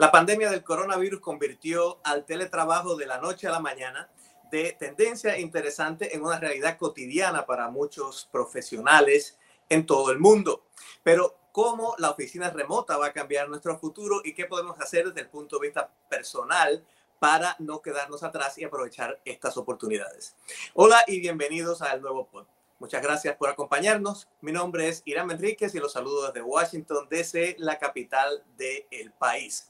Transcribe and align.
La 0.00 0.10
pandemia 0.10 0.50
del 0.50 0.64
coronavirus 0.64 1.20
convirtió 1.20 2.00
al 2.04 2.24
teletrabajo 2.24 2.96
de 2.96 3.04
la 3.04 3.18
noche 3.18 3.46
a 3.46 3.50
la 3.50 3.60
mañana 3.60 4.08
de 4.50 4.74
tendencia 4.78 5.38
interesante 5.38 6.16
en 6.16 6.24
una 6.24 6.40
realidad 6.40 6.78
cotidiana 6.78 7.44
para 7.44 7.68
muchos 7.68 8.26
profesionales 8.32 9.38
en 9.68 9.84
todo 9.84 10.10
el 10.10 10.18
mundo. 10.18 10.64
Pero 11.02 11.36
¿cómo 11.52 11.96
la 11.98 12.08
oficina 12.08 12.48
remota 12.48 12.96
va 12.96 13.08
a 13.08 13.12
cambiar 13.12 13.50
nuestro 13.50 13.78
futuro 13.78 14.22
y 14.24 14.32
qué 14.32 14.46
podemos 14.46 14.80
hacer 14.80 15.08
desde 15.08 15.20
el 15.20 15.28
punto 15.28 15.58
de 15.58 15.66
vista 15.66 15.92
personal 16.08 16.82
para 17.18 17.54
no 17.58 17.82
quedarnos 17.82 18.22
atrás 18.22 18.56
y 18.56 18.64
aprovechar 18.64 19.20
estas 19.26 19.58
oportunidades? 19.58 20.34
Hola 20.72 21.04
y 21.06 21.20
bienvenidos 21.20 21.82
al 21.82 22.00
nuevo 22.00 22.26
pod. 22.26 22.46
Muchas 22.78 23.02
gracias 23.02 23.36
por 23.36 23.50
acompañarnos. 23.50 24.30
Mi 24.40 24.50
nombre 24.50 24.88
es 24.88 25.02
Irán 25.04 25.30
Enríquez 25.30 25.74
y 25.74 25.78
los 25.78 25.92
saludo 25.92 26.28
desde 26.28 26.40
Washington, 26.40 27.06
desde 27.10 27.54
la 27.58 27.78
capital 27.78 28.42
del 28.56 29.12
país. 29.18 29.69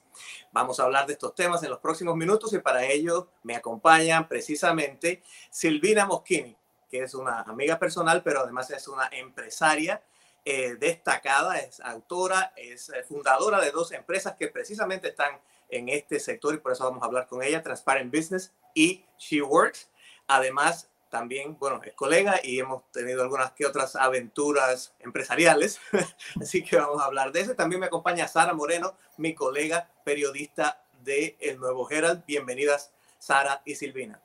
Vamos 0.52 0.80
a 0.80 0.84
hablar 0.84 1.06
de 1.06 1.14
estos 1.14 1.34
temas 1.34 1.62
en 1.62 1.70
los 1.70 1.78
próximos 1.78 2.16
minutos 2.16 2.52
y 2.52 2.58
para 2.58 2.84
ello 2.84 3.28
me 3.42 3.56
acompaña 3.56 4.26
precisamente 4.28 5.22
Silvina 5.50 6.06
Moschini, 6.06 6.56
que 6.90 7.02
es 7.02 7.14
una 7.14 7.42
amiga 7.42 7.78
personal, 7.78 8.22
pero 8.22 8.40
además 8.40 8.70
es 8.70 8.88
una 8.88 9.08
empresaria 9.12 10.02
eh, 10.44 10.76
destacada, 10.80 11.58
es 11.58 11.80
autora, 11.80 12.52
es 12.56 12.88
eh, 12.88 13.04
fundadora 13.04 13.60
de 13.60 13.70
dos 13.70 13.92
empresas 13.92 14.34
que 14.36 14.48
precisamente 14.48 15.08
están 15.08 15.38
en 15.68 15.88
este 15.88 16.18
sector 16.18 16.54
y 16.54 16.58
por 16.58 16.72
eso 16.72 16.84
vamos 16.84 17.02
a 17.02 17.06
hablar 17.06 17.26
con 17.28 17.42
ella, 17.42 17.62
Transparent 17.62 18.14
Business 18.14 18.52
y 18.74 19.04
She 19.18 19.42
Works. 19.42 19.88
Además, 20.26 20.89
también, 21.10 21.58
bueno, 21.58 21.80
es 21.84 21.92
colega 21.94 22.36
y 22.42 22.60
hemos 22.60 22.90
tenido 22.92 23.22
algunas 23.22 23.50
que 23.52 23.66
otras 23.66 23.96
aventuras 23.96 24.94
empresariales, 25.00 25.80
así 26.40 26.64
que 26.64 26.76
vamos 26.76 27.02
a 27.02 27.06
hablar 27.06 27.32
de 27.32 27.40
eso. 27.40 27.54
También 27.54 27.80
me 27.80 27.86
acompaña 27.86 28.28
Sara 28.28 28.54
Moreno, 28.54 28.94
mi 29.18 29.34
colega 29.34 29.88
periodista 30.04 30.80
de 31.02 31.36
El 31.40 31.58
Nuevo 31.58 31.90
Herald. 31.90 32.24
Bienvenidas, 32.26 32.92
Sara 33.18 33.60
y 33.64 33.74
Silvina. 33.74 34.20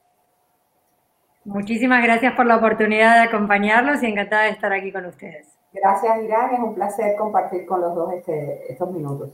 Muchísimas 1.44 2.04
gracias 2.04 2.34
por 2.36 2.46
la 2.46 2.58
oportunidad 2.58 3.16
de 3.16 3.28
acompañarlos 3.28 4.02
y 4.02 4.08
encantada 4.08 4.44
de 4.44 4.50
estar 4.52 4.72
aquí 4.72 4.92
con 4.92 5.06
ustedes. 5.06 5.48
Gracias, 5.74 6.24
Irán. 6.24 6.54
Es 6.54 6.60
un 6.60 6.74
placer 6.74 7.16
compartir 7.18 7.66
con 7.66 7.82
los 7.82 7.94
dos 7.94 8.14
este, 8.14 8.72
estos 8.72 8.90
minutos. 8.92 9.30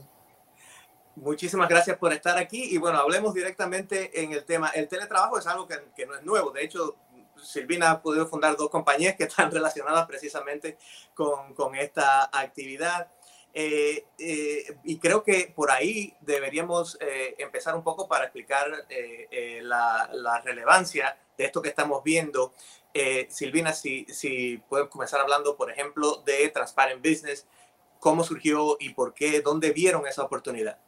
Muchísimas 1.16 1.68
gracias 1.68 1.96
por 1.98 2.12
estar 2.12 2.38
aquí 2.38 2.74
y 2.74 2.78
bueno, 2.78 2.98
hablemos 2.98 3.34
directamente 3.34 4.22
en 4.22 4.32
el 4.32 4.44
tema. 4.44 4.70
El 4.70 4.88
teletrabajo 4.88 5.38
es 5.38 5.46
algo 5.46 5.68
que, 5.68 5.76
que 5.94 6.06
no 6.06 6.14
es 6.14 6.22
nuevo. 6.22 6.50
De 6.50 6.64
hecho, 6.64 6.96
Silvina 7.42 7.90
ha 7.90 8.02
podido 8.02 8.26
fundar 8.26 8.56
dos 8.56 8.70
compañías 8.70 9.16
que 9.16 9.24
están 9.24 9.50
relacionadas 9.52 10.06
precisamente 10.06 10.78
con, 11.14 11.54
con 11.54 11.74
esta 11.74 12.30
actividad. 12.32 13.08
Eh, 13.54 14.06
eh, 14.18 14.78
y 14.84 14.98
creo 14.98 15.22
que 15.22 15.52
por 15.54 15.70
ahí 15.70 16.16
deberíamos 16.20 16.96
eh, 17.00 17.34
empezar 17.38 17.74
un 17.74 17.84
poco 17.84 18.08
para 18.08 18.24
explicar 18.24 18.86
la, 19.60 20.08
la, 20.12 20.40
relevancia 20.40 21.18
de 21.36 21.44
esto 21.44 21.60
que 21.60 21.68
estamos 21.68 22.02
viendo. 22.02 22.54
Silvina, 23.28 23.72
si, 23.72 24.06
si 24.06 24.58
puedes 24.68 24.88
comenzar 24.88 25.20
hablando, 25.20 25.56
por 25.56 25.70
ejemplo, 25.70 26.22
de 26.24 26.48
Transparent 26.48 27.06
Business, 27.06 27.46
cómo 27.98 28.24
surgió 28.24 28.76
y 28.80 28.90
por 28.90 29.14
qué, 29.14 29.40
dónde 29.42 29.72
vieron 29.72 30.06
esa 30.06 30.24
oportunidad. 30.24 30.78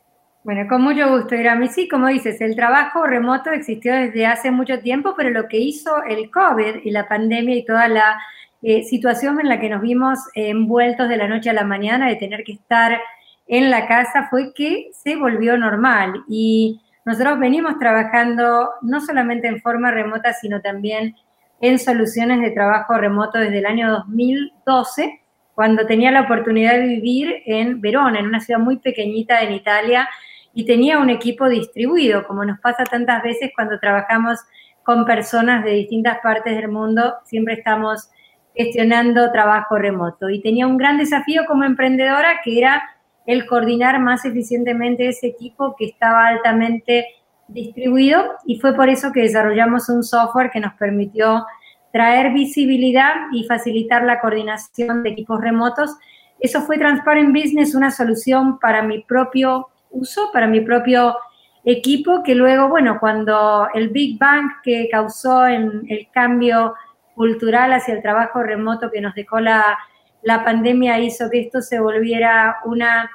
Bueno, 0.44 0.68
con 0.68 0.82
mucho 0.82 1.08
gusto, 1.08 1.34
Irami. 1.34 1.68
Sí, 1.68 1.88
como 1.88 2.08
dices, 2.08 2.38
el 2.42 2.54
trabajo 2.54 3.06
remoto 3.06 3.50
existió 3.50 3.94
desde 3.94 4.26
hace 4.26 4.50
mucho 4.50 4.78
tiempo, 4.80 5.14
pero 5.16 5.30
lo 5.30 5.48
que 5.48 5.56
hizo 5.56 6.02
el 6.02 6.30
COVID 6.30 6.84
y 6.84 6.90
la 6.90 7.08
pandemia 7.08 7.56
y 7.56 7.64
toda 7.64 7.88
la 7.88 8.20
eh, 8.60 8.82
situación 8.84 9.40
en 9.40 9.48
la 9.48 9.58
que 9.58 9.70
nos 9.70 9.80
vimos 9.80 10.18
envueltos 10.34 11.08
de 11.08 11.16
la 11.16 11.28
noche 11.28 11.48
a 11.48 11.54
la 11.54 11.64
mañana 11.64 12.08
de 12.08 12.16
tener 12.16 12.44
que 12.44 12.52
estar 12.52 13.00
en 13.46 13.70
la 13.70 13.88
casa 13.88 14.28
fue 14.28 14.52
que 14.52 14.90
se 14.92 15.16
volvió 15.16 15.56
normal. 15.56 16.24
Y 16.28 16.82
nosotros 17.06 17.38
venimos 17.38 17.78
trabajando 17.78 18.68
no 18.82 19.00
solamente 19.00 19.48
en 19.48 19.62
forma 19.62 19.92
remota, 19.92 20.34
sino 20.34 20.60
también 20.60 21.16
en 21.62 21.78
soluciones 21.78 22.42
de 22.42 22.50
trabajo 22.50 22.98
remoto 22.98 23.38
desde 23.38 23.60
el 23.60 23.66
año 23.66 23.90
2012, 23.90 25.22
cuando 25.54 25.86
tenía 25.86 26.10
la 26.10 26.20
oportunidad 26.22 26.74
de 26.74 26.86
vivir 26.86 27.42
en 27.46 27.80
Verona, 27.80 28.18
en 28.18 28.26
una 28.26 28.40
ciudad 28.40 28.60
muy 28.60 28.76
pequeñita 28.76 29.40
en 29.40 29.52
Italia, 29.54 30.06
y 30.54 30.64
tenía 30.64 30.98
un 30.98 31.10
equipo 31.10 31.48
distribuido, 31.48 32.26
como 32.26 32.44
nos 32.44 32.60
pasa 32.60 32.84
tantas 32.84 33.22
veces 33.22 33.50
cuando 33.54 33.78
trabajamos 33.78 34.38
con 34.84 35.04
personas 35.04 35.64
de 35.64 35.72
distintas 35.72 36.18
partes 36.22 36.54
del 36.56 36.68
mundo, 36.68 37.14
siempre 37.24 37.54
estamos 37.54 38.10
gestionando 38.54 39.32
trabajo 39.32 39.76
remoto. 39.76 40.30
Y 40.30 40.40
tenía 40.40 40.66
un 40.66 40.76
gran 40.76 40.98
desafío 40.98 41.42
como 41.46 41.64
emprendedora 41.64 42.40
que 42.44 42.58
era 42.58 42.82
el 43.26 43.46
coordinar 43.46 44.00
más 44.00 44.24
eficientemente 44.24 45.08
ese 45.08 45.26
equipo 45.26 45.74
que 45.76 45.86
estaba 45.86 46.28
altamente 46.28 47.06
distribuido 47.48 48.22
y 48.46 48.60
fue 48.60 48.74
por 48.74 48.88
eso 48.88 49.12
que 49.12 49.22
desarrollamos 49.22 49.88
un 49.88 50.02
software 50.02 50.50
que 50.50 50.60
nos 50.60 50.74
permitió 50.74 51.44
traer 51.92 52.32
visibilidad 52.32 53.14
y 53.32 53.44
facilitar 53.44 54.04
la 54.04 54.20
coordinación 54.20 55.02
de 55.02 55.10
equipos 55.10 55.40
remotos. 55.40 55.96
Eso 56.38 56.62
fue 56.62 56.78
Transparent 56.78 57.34
Business, 57.34 57.74
una 57.74 57.90
solución 57.90 58.58
para 58.58 58.82
mi 58.82 59.02
propio 59.02 59.68
uso 59.94 60.30
para 60.32 60.46
mi 60.46 60.60
propio 60.60 61.16
equipo, 61.64 62.22
que 62.22 62.34
luego, 62.34 62.68
bueno, 62.68 62.98
cuando 63.00 63.68
el 63.72 63.88
Big 63.88 64.18
Bang 64.18 64.50
que 64.62 64.88
causó 64.90 65.46
en 65.46 65.84
el 65.88 66.08
cambio 66.12 66.74
cultural 67.14 67.72
hacia 67.72 67.94
el 67.94 68.02
trabajo 68.02 68.42
remoto 68.42 68.90
que 68.90 69.00
nos 69.00 69.14
dejó 69.14 69.40
la, 69.40 69.78
la 70.22 70.44
pandemia 70.44 70.98
hizo 70.98 71.30
que 71.30 71.40
esto 71.40 71.62
se 71.62 71.80
volviera 71.80 72.56
una 72.64 73.10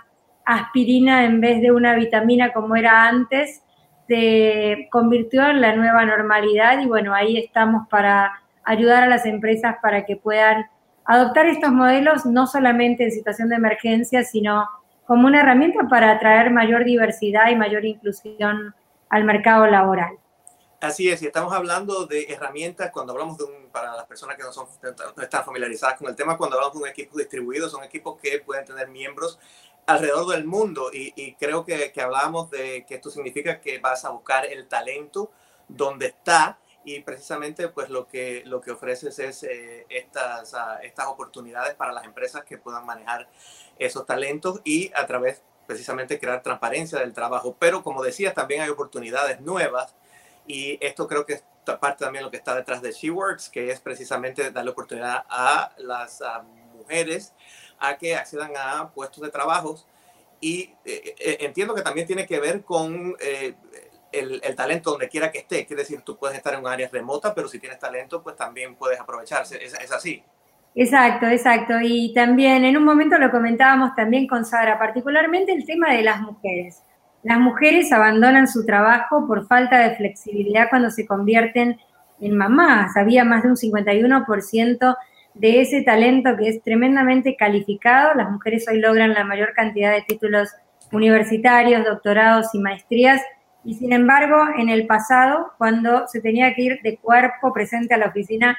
aspirina 0.45 1.25
en 1.25 1.41
vez 1.41 1.61
de 1.61 1.71
una 1.71 1.93
vitamina 1.93 2.51
como 2.53 2.75
era 2.75 3.07
antes, 3.07 3.61
se 4.07 4.87
convirtió 4.91 5.47
en 5.47 5.61
la 5.61 5.75
nueva 5.75 6.03
normalidad 6.05 6.79
y 6.79 6.87
bueno, 6.87 7.13
ahí 7.13 7.37
estamos 7.37 7.87
para 7.87 8.31
ayudar 8.63 9.03
a 9.03 9.07
las 9.07 9.25
empresas 9.27 9.75
para 9.81 10.05
que 10.05 10.15
puedan 10.15 10.65
adoptar 11.05 11.45
estos 11.45 11.71
modelos 11.71 12.25
no 12.25 12.47
solamente 12.47 13.03
en 13.03 13.11
situación 13.11 13.49
de 13.49 13.57
emergencia, 13.57 14.23
sino 14.23 14.67
como 15.09 15.25
una 15.25 15.41
herramienta 15.41 15.87
para 15.89 16.11
atraer 16.11 16.51
mayor 16.51 16.83
diversidad 16.83 17.49
y 17.49 17.55
mayor 17.55 17.83
inclusión 17.83 18.75
al 19.09 19.23
mercado 19.23 19.65
laboral. 19.65 20.19
Así 20.81 21.09
es, 21.09 21.23
y 21.23 21.25
estamos 21.25 21.51
hablando 21.51 22.05
de 22.05 22.25
herramientas 22.25 22.91
cuando 22.91 23.13
hablamos 23.13 23.39
de 23.39 23.45
un, 23.45 23.71
para 23.71 23.95
las 23.95 24.05
personas 24.05 24.37
que 24.37 24.43
no, 24.43 24.51
son, 24.51 24.67
no 25.17 25.23
están 25.23 25.43
familiarizadas 25.43 25.97
con 25.97 26.09
el 26.09 26.15
tema, 26.15 26.37
cuando 26.37 26.57
hablamos 26.57 26.77
de 26.77 26.83
un 26.83 26.89
equipo 26.89 27.17
distribuido, 27.17 27.67
son 27.69 27.83
equipos 27.83 28.19
que 28.21 28.37
pueden 28.37 28.65
tener 28.65 28.87
miembros 28.87 29.39
alrededor 29.87 30.27
del 30.27 30.45
mundo 30.45 30.91
y, 30.93 31.11
y 31.15 31.33
creo 31.33 31.65
que, 31.65 31.91
que 31.91 32.01
hablábamos 32.03 32.51
de 32.51 32.85
que 32.87 32.93
esto 32.93 33.09
significa 33.09 33.59
que 33.59 33.79
vas 33.79 34.05
a 34.05 34.11
buscar 34.11 34.45
el 34.45 34.67
talento 34.67 35.31
donde 35.67 36.05
está 36.05 36.59
y 36.83 37.01
precisamente 37.01 37.67
pues 37.67 37.89
lo 37.89 38.07
que, 38.07 38.43
lo 38.45 38.61
que 38.61 38.71
ofreces 38.71 39.19
es 39.19 39.43
eh, 39.43 39.85
estas, 39.89 40.53
uh, 40.53 40.81
estas 40.81 41.07
oportunidades 41.07 41.75
para 41.75 41.91
las 41.91 42.05
empresas 42.05 42.43
que 42.43 42.57
puedan 42.57 42.85
manejar 42.85 43.27
esos 43.79 44.05
talentos 44.05 44.61
y 44.63 44.91
a 44.95 45.07
través 45.07 45.41
precisamente 45.65 46.19
crear 46.19 46.43
transparencia 46.43 46.99
del 46.99 47.13
trabajo. 47.13 47.55
Pero 47.59 47.83
como 47.83 48.03
decías, 48.03 48.33
también 48.33 48.61
hay 48.61 48.69
oportunidades 48.69 49.41
nuevas 49.41 49.95
y 50.47 50.77
esto 50.85 51.07
creo 51.07 51.25
que 51.25 51.33
es 51.33 51.43
parte 51.79 52.03
también 52.03 52.23
lo 52.23 52.31
que 52.31 52.37
está 52.37 52.55
detrás 52.55 52.81
de 52.81 52.91
SheWorks, 52.91 53.49
que 53.49 53.71
es 53.71 53.79
precisamente 53.79 54.51
darle 54.51 54.71
oportunidad 54.71 55.25
a 55.29 55.71
las 55.77 56.21
mujeres 56.73 57.33
a 57.79 57.97
que 57.97 58.15
accedan 58.15 58.53
a 58.57 58.91
puestos 58.91 59.23
de 59.23 59.29
trabajo 59.29 59.75
y 60.41 60.73
eh, 60.85 61.15
eh, 61.19 61.37
entiendo 61.41 61.75
que 61.75 61.81
también 61.81 62.07
tiene 62.07 62.25
que 62.25 62.39
ver 62.39 62.63
con 62.63 63.15
el, 64.11 64.55
talento 64.55 64.91
donde 64.91 65.09
quiera 65.09 65.31
que 65.31 65.39
esté. 65.39 65.65
Quiere 65.65 65.83
decir, 65.83 66.01
tú 66.01 66.17
puedes 66.17 66.37
estar 66.37 66.53
en 66.53 66.61
un 66.61 66.67
área 66.67 66.89
remota, 66.91 67.33
pero 67.33 67.47
si 67.47 67.59
tienes 67.59 67.79
talento, 67.79 68.21
pues 68.21 68.35
también 68.35 68.75
puedes 68.75 68.99
aprovecharse. 68.99 69.63
Es, 69.63 69.73
así. 69.91 70.23
Exacto, 70.75 71.27
exacto. 71.27 71.73
Y 71.81 72.13
también 72.13 72.63
en 72.63 72.77
un 72.77 72.83
momento 72.83 73.17
lo 73.17 73.31
comentábamos 73.31 73.95
también 73.95 74.27
con 74.27 74.45
Sara, 74.45 74.77
particularmente 74.77 75.51
el 75.51 75.65
tema 75.65 75.93
de 75.93 76.03
las 76.03 76.21
mujeres. 76.21 76.83
Las 77.23 77.39
mujeres 77.39 77.91
abandonan 77.91 78.47
su 78.47 78.65
trabajo 78.65 79.27
por 79.27 79.45
falta 79.47 79.79
de 79.79 79.95
flexibilidad 79.95 80.69
cuando 80.69 80.89
se 80.89 81.05
convierten 81.05 81.77
en 82.21 82.37
mamás. 82.37 82.95
Había 82.95 83.25
más 83.25 83.43
de 83.43 83.49
un 83.49 83.55
51% 83.55 84.97
de 85.33 85.61
ese 85.61 85.81
talento 85.81 86.37
que 86.37 86.49
es 86.49 86.61
tremendamente 86.63 87.35
calificado. 87.35 88.13
Las 88.13 88.31
mujeres 88.31 88.65
hoy 88.69 88.79
logran 88.79 89.13
la 89.13 89.23
mayor 89.23 89.53
cantidad 89.53 89.91
de 89.91 90.03
títulos 90.03 90.49
universitarios, 90.91 91.83
doctorados 91.83 92.53
y 92.53 92.59
maestrías 92.59 93.21
y 93.63 93.75
sin 93.75 93.91
embargo, 93.91 94.37
en 94.57 94.69
el 94.69 94.87
pasado, 94.87 95.51
cuando 95.57 96.07
se 96.07 96.21
tenía 96.21 96.53
que 96.53 96.61
ir 96.61 96.79
de 96.81 96.97
cuerpo 96.97 97.53
presente 97.53 97.93
a 97.93 97.97
la 97.97 98.07
oficina, 98.07 98.57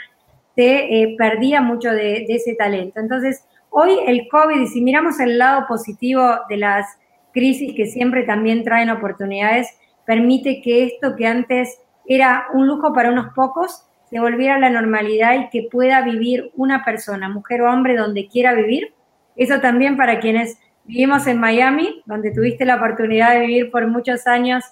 se 0.54 1.02
eh, 1.02 1.14
perdía 1.16 1.60
mucho 1.60 1.90
de, 1.90 2.24
ese 2.28 2.54
talento. 2.54 3.00
Entonces, 3.00 3.44
hoy 3.70 3.98
el 4.06 4.28
COVID, 4.28 4.60
y 4.60 4.66
si 4.66 4.80
miramos 4.80 5.20
el 5.20 5.38
lado 5.38 5.66
positivo 5.68 6.22
de 6.48 6.56
las 6.56 6.86
crisis 7.32 7.74
que 7.76 7.86
siempre 7.86 8.24
también 8.24 8.64
traen 8.64 8.90
oportunidades, 8.90 9.68
permite 10.04 10.60
que 10.62 10.84
esto 10.84 11.14
que 11.16 11.26
antes 11.26 11.80
era 12.06 12.46
un 12.52 12.66
lujo 12.66 12.92
para 12.92 13.10
unos 13.10 13.32
pocos, 13.34 13.86
se 14.10 14.18
volviera 14.18 14.56
a 14.56 14.58
la 14.58 14.70
normalidad 14.70 15.34
y 15.34 15.48
que 15.50 15.68
pueda 15.70 16.02
vivir 16.02 16.50
una 16.56 16.84
persona, 16.84 17.28
mujer 17.28 17.62
o 17.62 17.72
hombre, 17.72 17.96
donde 17.96 18.26
quiera 18.26 18.54
vivir. 18.54 18.92
Eso 19.36 19.60
también 19.60 19.96
para 19.96 20.18
quienes 20.18 20.58
vivimos 20.84 21.28
en 21.28 21.38
Miami, 21.38 22.02
donde 22.06 22.32
tuviste 22.32 22.64
la 22.64 22.76
oportunidad 22.76 23.34
de 23.34 23.46
vivir 23.46 23.70
por 23.70 23.86
muchos 23.86 24.26
años, 24.26 24.64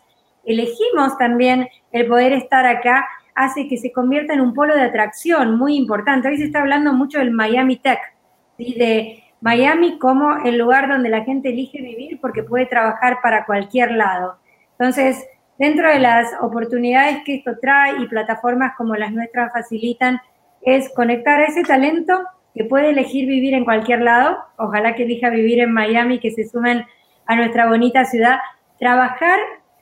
elegimos 0.45 1.17
también 1.19 1.69
el 1.93 2.07
poder 2.07 2.33
estar 2.33 2.67
acá, 2.67 3.07
hace 3.38 3.69
que 3.69 3.76
se 3.76 3.93
convierta 3.93 4.35
en 4.35 4.40
un 4.40 4.52
polo 4.52 4.75
de 4.75 4.82
atracción 4.82 5.56
muy 5.56 5.76
importante. 5.76 6.26
Hoy 6.26 6.38
se 6.38 6.44
está 6.46 6.58
hablando 6.58 6.93
mucho 6.93 7.20
del 7.20 7.31
Miami 7.31 7.76
Tech, 7.76 8.00
de 8.58 9.23
Miami 9.40 9.96
como 10.00 10.38
el 10.44 10.58
lugar 10.58 10.88
donde 10.88 11.08
la 11.08 11.23
gente 11.23 11.50
elige 11.50 11.81
vivir 11.81 12.20
porque 12.20 12.43
puede 12.43 12.67
trabajar 12.67 13.19
para 13.23 13.46
cualquier 13.46 13.93
lado. 13.93 14.38
Entonces, 14.73 15.25
dentro 15.56 15.88
de 15.88 16.00
las 16.00 16.32
oportunidades 16.40 17.23
que 17.25 17.37
esto 17.37 17.52
trae 17.62 18.02
y 18.02 18.08
plataformas 18.08 18.75
como 18.76 18.96
las 18.96 19.12
nuestras 19.12 19.52
facilitan, 19.52 20.20
es 20.62 20.93
conectar 20.93 21.41
a 21.41 21.46
ese 21.46 21.62
talento 21.62 22.20
que 22.56 22.64
puede 22.64 22.91
elegir 22.91 23.29
vivir 23.29 23.55
en 23.55 23.64
cualquier 23.64 24.00
lado, 24.00 24.37
ojalá 24.56 24.96
que 24.96 25.05
elija 25.05 25.31
vivir 25.31 25.61
en 25.61 25.73
Miami, 25.73 26.19
que 26.19 26.32
se 26.32 26.49
sumen 26.49 26.84
a 27.26 27.37
nuestra 27.37 27.69
bonita 27.69 28.05
ciudad, 28.05 28.41
trabajar 28.81 29.38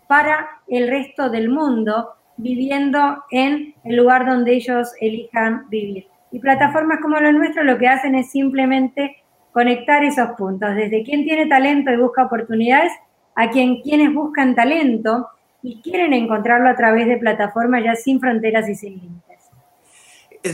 para 0.07 0.47
el 0.69 0.89
resto 0.89 1.31
del 1.31 1.49
mundo, 1.49 2.17
viviendo 2.37 3.25
en 3.31 3.75
el 3.85 3.97
lugar 3.97 4.27
donde 4.27 4.55
ellos 4.55 4.93
elijan 5.01 5.69
vivir. 5.69 6.07
Y 6.31 6.39
plataformas 6.39 7.01
como 7.01 7.19
la 7.19 7.33
nuestra 7.33 7.63
lo 7.63 7.79
que 7.79 7.89
hacen 7.89 8.15
es 8.15 8.31
simplemente 8.31 9.17
conectar 9.53 10.05
esos 10.05 10.31
puntos, 10.37 10.75
desde 10.75 11.03
quien 11.03 11.25
tiene 11.25 11.47
talento 11.47 11.91
y 11.91 11.97
busca 11.97 12.25
oportunidades 12.25 12.93
a 13.35 13.51
quien 13.51 13.81
quienes 13.81 14.13
buscan 14.13 14.55
talento 14.55 15.29
y 15.63 15.81
quieren 15.81 16.13
encontrarlo 16.13 16.69
a 16.69 16.77
través 16.77 17.07
de 17.07 17.17
plataformas 17.17 17.83
ya 17.85 17.95
sin 17.95 18.21
fronteras 18.21 18.69
y 18.69 18.75
sin 18.75 18.95
límites. 18.95 19.26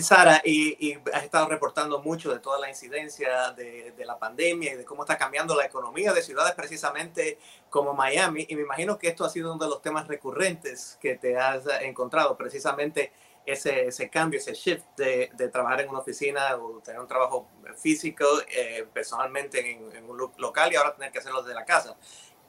Sara, 0.00 0.40
y, 0.44 0.99
has 1.12 1.25
estado 1.25 1.46
reportando 1.49 2.00
mucho 2.00 2.32
de 2.32 2.40
toda 2.40 2.58
la 2.58 2.69
incidencia 2.69 3.52
de, 3.52 3.93
la 4.05 4.19
pandemia 4.19 4.73
y 4.73 4.76
de 4.76 4.84
cómo 4.84 5.02
está 5.02 5.17
cambiando 5.17 5.55
la 5.55 5.64
economía 5.64 6.12
de 6.12 6.23
ciudades 6.23 6.55
precisamente 6.55 7.38
como 7.70 7.94
Miami. 7.94 8.46
Y 8.49 8.56
me 8.56 8.62
imagino 8.62 8.99
que 8.99 9.08
esto 9.08 9.25
ha 9.25 9.31
sido 9.31 9.52
uno 9.52 9.64
de 9.64 9.70
los 9.70 9.82
temas 9.82 10.08
recurrentes 10.08 10.99
que 11.00 11.17
te 11.17 11.38
has 11.38 11.64
encontrado, 11.82 12.37
precisamente 12.37 13.12
ese, 13.46 13.87
ese 13.88 14.08
cambio, 14.08 14.38
ese 14.38 14.55
shift 14.55 14.84
de, 14.96 15.31
trabajar 15.52 15.81
en 15.81 15.90
una 15.90 15.99
oficina 15.99 16.56
o 16.56 16.81
tener 16.81 17.00
un 17.00 17.08
trabajo 17.08 17.49
físico 17.76 18.25
eh, 18.49 18.87
personalmente 18.93 19.73
en, 19.73 20.08
un 20.08 20.32
local 20.37 20.73
y 20.73 20.76
ahora 20.76 20.94
tener 20.94 21.12
que 21.12 21.19
hacerlo 21.19 21.43
desde 21.43 21.55
la 21.55 21.64
casa. 21.64 21.96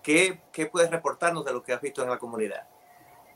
¿Qué, 0.02 0.42
¿Qué 0.52 0.66
puedes 0.66 0.92
reportarnos 0.92 1.46
de 1.46 1.54
lo 1.54 1.64
que 1.64 1.74
has 1.74 1.82
visto 1.82 2.04
en 2.04 2.10
la 2.10 2.18
comunidad? 2.18 2.68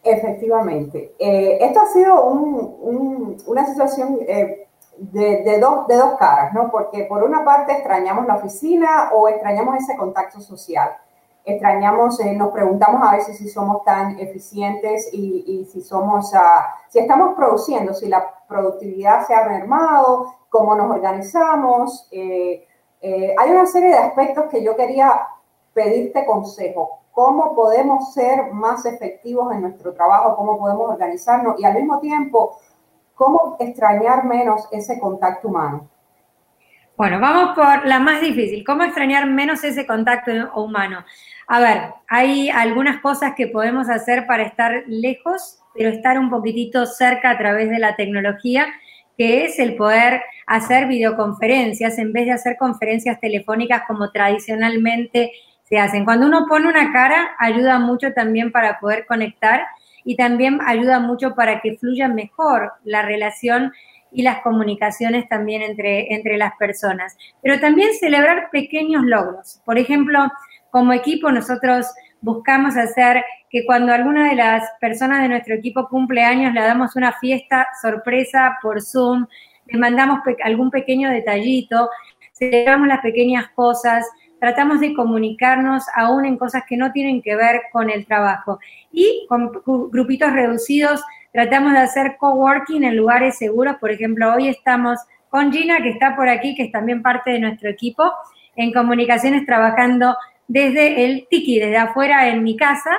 Efectivamente. 0.10 1.16
Eh, 1.20 1.58
esto 1.60 1.82
ha 1.82 1.88
sido 1.88 2.24
una 2.24 3.66
situación 3.66 4.20
eh, 4.22 4.68
de, 4.98 5.60
dos, 5.60 5.86
de 5.88 5.96
dos 5.98 6.14
caras, 6.18 6.54
¿no? 6.54 6.72
Porque 6.72 7.04
por 7.04 7.24
una 7.24 7.44
parte 7.44 7.74
extrañamos 7.74 8.26
la 8.26 8.36
oficina 8.36 9.12
o 9.14 9.28
extrañamos 9.28 9.76
ese 9.76 9.98
contacto 9.98 10.40
social. 10.40 10.92
Extrañamos, 11.44 12.20
eh, 12.22 12.34
nos 12.34 12.52
preguntamos 12.52 13.02
a 13.06 13.18
veces 13.18 13.38
si 13.38 13.50
somos 13.50 13.84
tan 13.84 14.18
eficientes 14.18 15.10
y, 15.12 15.68
si 15.72 15.82
somos, 15.82 16.34
ah, 16.34 16.74
si 16.88 17.00
estamos 17.00 17.36
produciendo, 17.36 17.94
si 17.94 18.08
la 18.08 18.26
productividad 18.48 19.28
se 19.28 19.36
ha 19.36 19.46
mermado, 19.46 20.34
cómo 20.50 20.74
nos 20.76 20.90
organizamos. 20.90 22.10
hay 22.12 23.52
una 23.52 23.66
serie 23.66 23.90
de 23.90 23.98
aspectos 23.98 24.46
que 24.46 24.64
yo 24.64 24.76
quería 24.78 25.28
pedirte 25.74 26.26
consejo 26.26 27.00
cómo 27.18 27.56
podemos 27.56 28.14
ser 28.14 28.54
más 28.54 28.86
efectivos 28.86 29.52
en 29.52 29.62
nuestro 29.64 29.92
trabajo, 29.92 30.36
cómo 30.36 30.60
podemos 30.60 30.92
organizarnos 30.92 31.60
y 31.60 31.66
al 31.66 31.74
mismo 31.74 32.00
tiempo, 32.00 32.60
cómo 33.16 33.58
extrañar 33.60 34.24
menos 34.26 34.68
ese 34.72 35.00
contacto 35.00 35.48
humano. 35.48 35.90
Bueno, 36.96 37.20
vamos 37.20 37.56
por 37.56 37.88
la 37.88 37.98
más 38.00 38.22
difícil, 38.22 38.64
cómo 38.64 38.84
extrañar 38.84 39.26
menos 39.26 39.64
ese 39.64 39.88
contacto 39.88 40.32
humano. 40.62 41.04
A 41.48 41.60
ver, 41.60 41.94
hay 42.08 42.52
algunas 42.52 43.02
cosas 43.02 43.34
que 43.36 43.48
podemos 43.48 43.90
hacer 43.90 44.28
para 44.28 44.44
estar 44.44 44.84
lejos, 44.86 45.60
pero 45.74 45.90
estar 45.90 46.20
un 46.20 46.30
poquitito 46.30 46.86
cerca 46.86 47.32
a 47.32 47.38
través 47.40 47.72
de 47.72 47.80
la 47.80 47.96
tecnología, 47.96 48.68
que 49.18 49.46
es 49.46 49.58
el 49.58 49.76
poder 49.76 50.22
hacer 50.46 50.86
videoconferencias 50.86 51.98
en 51.98 52.14
vez 52.14 52.28
de 52.28 52.34
hacer 52.34 52.58
conferencias 52.58 53.20
telefónicas 53.20 53.86
como 53.88 54.12
tradicionalmente 54.12 55.32
se 55.68 55.80
hacen. 55.80 56.06
Cuando 56.06 56.28
uno 56.28 56.46
pone 56.48 56.68
una 56.68 56.92
cara, 56.92 57.32
ayuda 57.40 57.80
mucho 57.80 58.14
también 58.14 58.52
para 58.52 58.80
poder 58.80 59.06
conectar 59.06 59.66
y 60.04 60.16
también 60.16 60.60
ayuda 60.66 61.00
mucho 61.00 61.36
para 61.36 61.60
que 61.62 61.78
fluya 61.78 62.08
mejor 62.08 62.72
la 62.84 63.02
relación 63.02 63.74
y 64.12 64.24
las 64.24 64.42
comunicaciones 64.42 65.28
también 65.28 65.62
entre, 65.62 66.14
entre 66.14 66.38
las 66.38 66.56
personas. 66.56 67.18
Pero 67.42 67.60
también 67.60 67.94
celebrar 67.94 68.50
pequeños 68.52 69.04
logros. 69.04 69.62
Por 69.66 69.78
ejemplo, 69.78 70.32
como 70.72 70.94
equipo 70.94 71.32
nosotros 71.32 71.88
buscamos 72.22 72.78
hacer 72.78 73.24
que 73.50 73.66
cuando 73.66 73.94
alguna 73.94 74.30
de 74.30 74.36
las 74.36 74.64
personas 74.80 75.22
de 75.22 75.30
nuestro 75.30 75.56
equipo 75.56 75.88
cumple 75.90 76.24
años, 76.24 76.54
le 76.54 76.62
damos 76.62 76.96
una 76.96 77.14
fiesta 77.14 77.68
sorpresa 77.82 78.58
por 78.62 78.82
Zoom, 78.82 79.26
le 79.66 79.78
mandamos 79.78 80.20
algún 80.44 80.72
pequeño 80.72 81.10
detallito, 81.10 81.90
celebramos 82.34 82.88
las 82.88 83.02
pequeñas 83.02 83.50
cosas, 83.56 84.06
tratamos 84.40 84.80
de 84.80 84.94
comunicarnos 84.94 85.84
aún 85.96 86.26
en 86.26 86.38
cosas 86.38 86.64
que 86.68 86.78
no 86.78 86.92
tienen 86.92 87.22
que 87.22 87.36
ver 87.36 87.64
con 87.72 87.90
el 87.90 88.06
trabajo. 88.06 88.60
Y 88.92 89.26
con 89.28 89.52
grupitos 89.92 90.32
reducidos 90.32 91.04
tratamos 91.32 91.74
de 91.74 91.80
hacer 91.80 92.18
coworking 92.18 92.84
en 92.84 92.98
lugares 92.98 93.38
seguros. 93.38 93.78
Por 93.78 93.92
ejemplo, 93.92 94.34
hoy 94.34 94.48
estamos 94.48 95.00
con 95.30 95.52
Gina, 95.52 95.82
que 95.82 95.90
está 95.90 96.16
por 96.16 96.30
aquí, 96.30 96.56
que 96.56 96.64
es 96.64 96.72
también 96.72 97.02
parte 97.02 97.32
de 97.32 97.40
nuestro 97.40 97.70
equipo, 97.70 98.12
en 98.56 98.72
comunicaciones 98.72 99.46
trabajando 99.46 100.16
desde 100.48 101.06
el 101.06 101.28
tiki, 101.30 101.60
desde 101.60 101.78
afuera 101.78 102.30
en 102.30 102.44
mi 102.44 102.56
casa, 102.56 102.92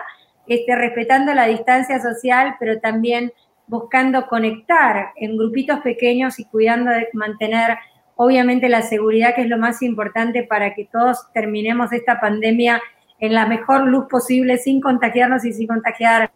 este, 0.47 0.77
respetando 0.77 1.35
la 1.35 1.47
distancia 1.47 2.01
social, 2.01 2.57
pero 2.61 2.81
también 2.81 3.33
buscando 3.67 4.27
conectar 4.27 5.13
en 5.17 5.37
grupitos 5.37 5.81
pequeños 5.81 6.39
y 6.39 6.45
cuidando 6.47 6.91
de 6.91 7.09
mantener 7.13 7.79
obviamente 8.21 8.69
la 8.69 8.83
seguridad 8.83 9.37
que 9.37 9.43
es 9.43 9.49
lo 9.49 9.59
más 9.59 9.81
importante 9.81 10.43
para 10.43 10.75
que 10.75 10.87
todos 10.87 11.33
terminemos 11.33 11.93
esta 11.93 12.21
pandemia 12.21 12.83
en 13.21 13.33
la 13.33 13.47
mejor 13.47 13.87
luz 13.87 14.07
posible 14.11 14.59
sin 14.59 14.81
contagiarnos 14.81 15.45
y 15.45 15.53
sin 15.53 15.69
contagiar 15.69 16.33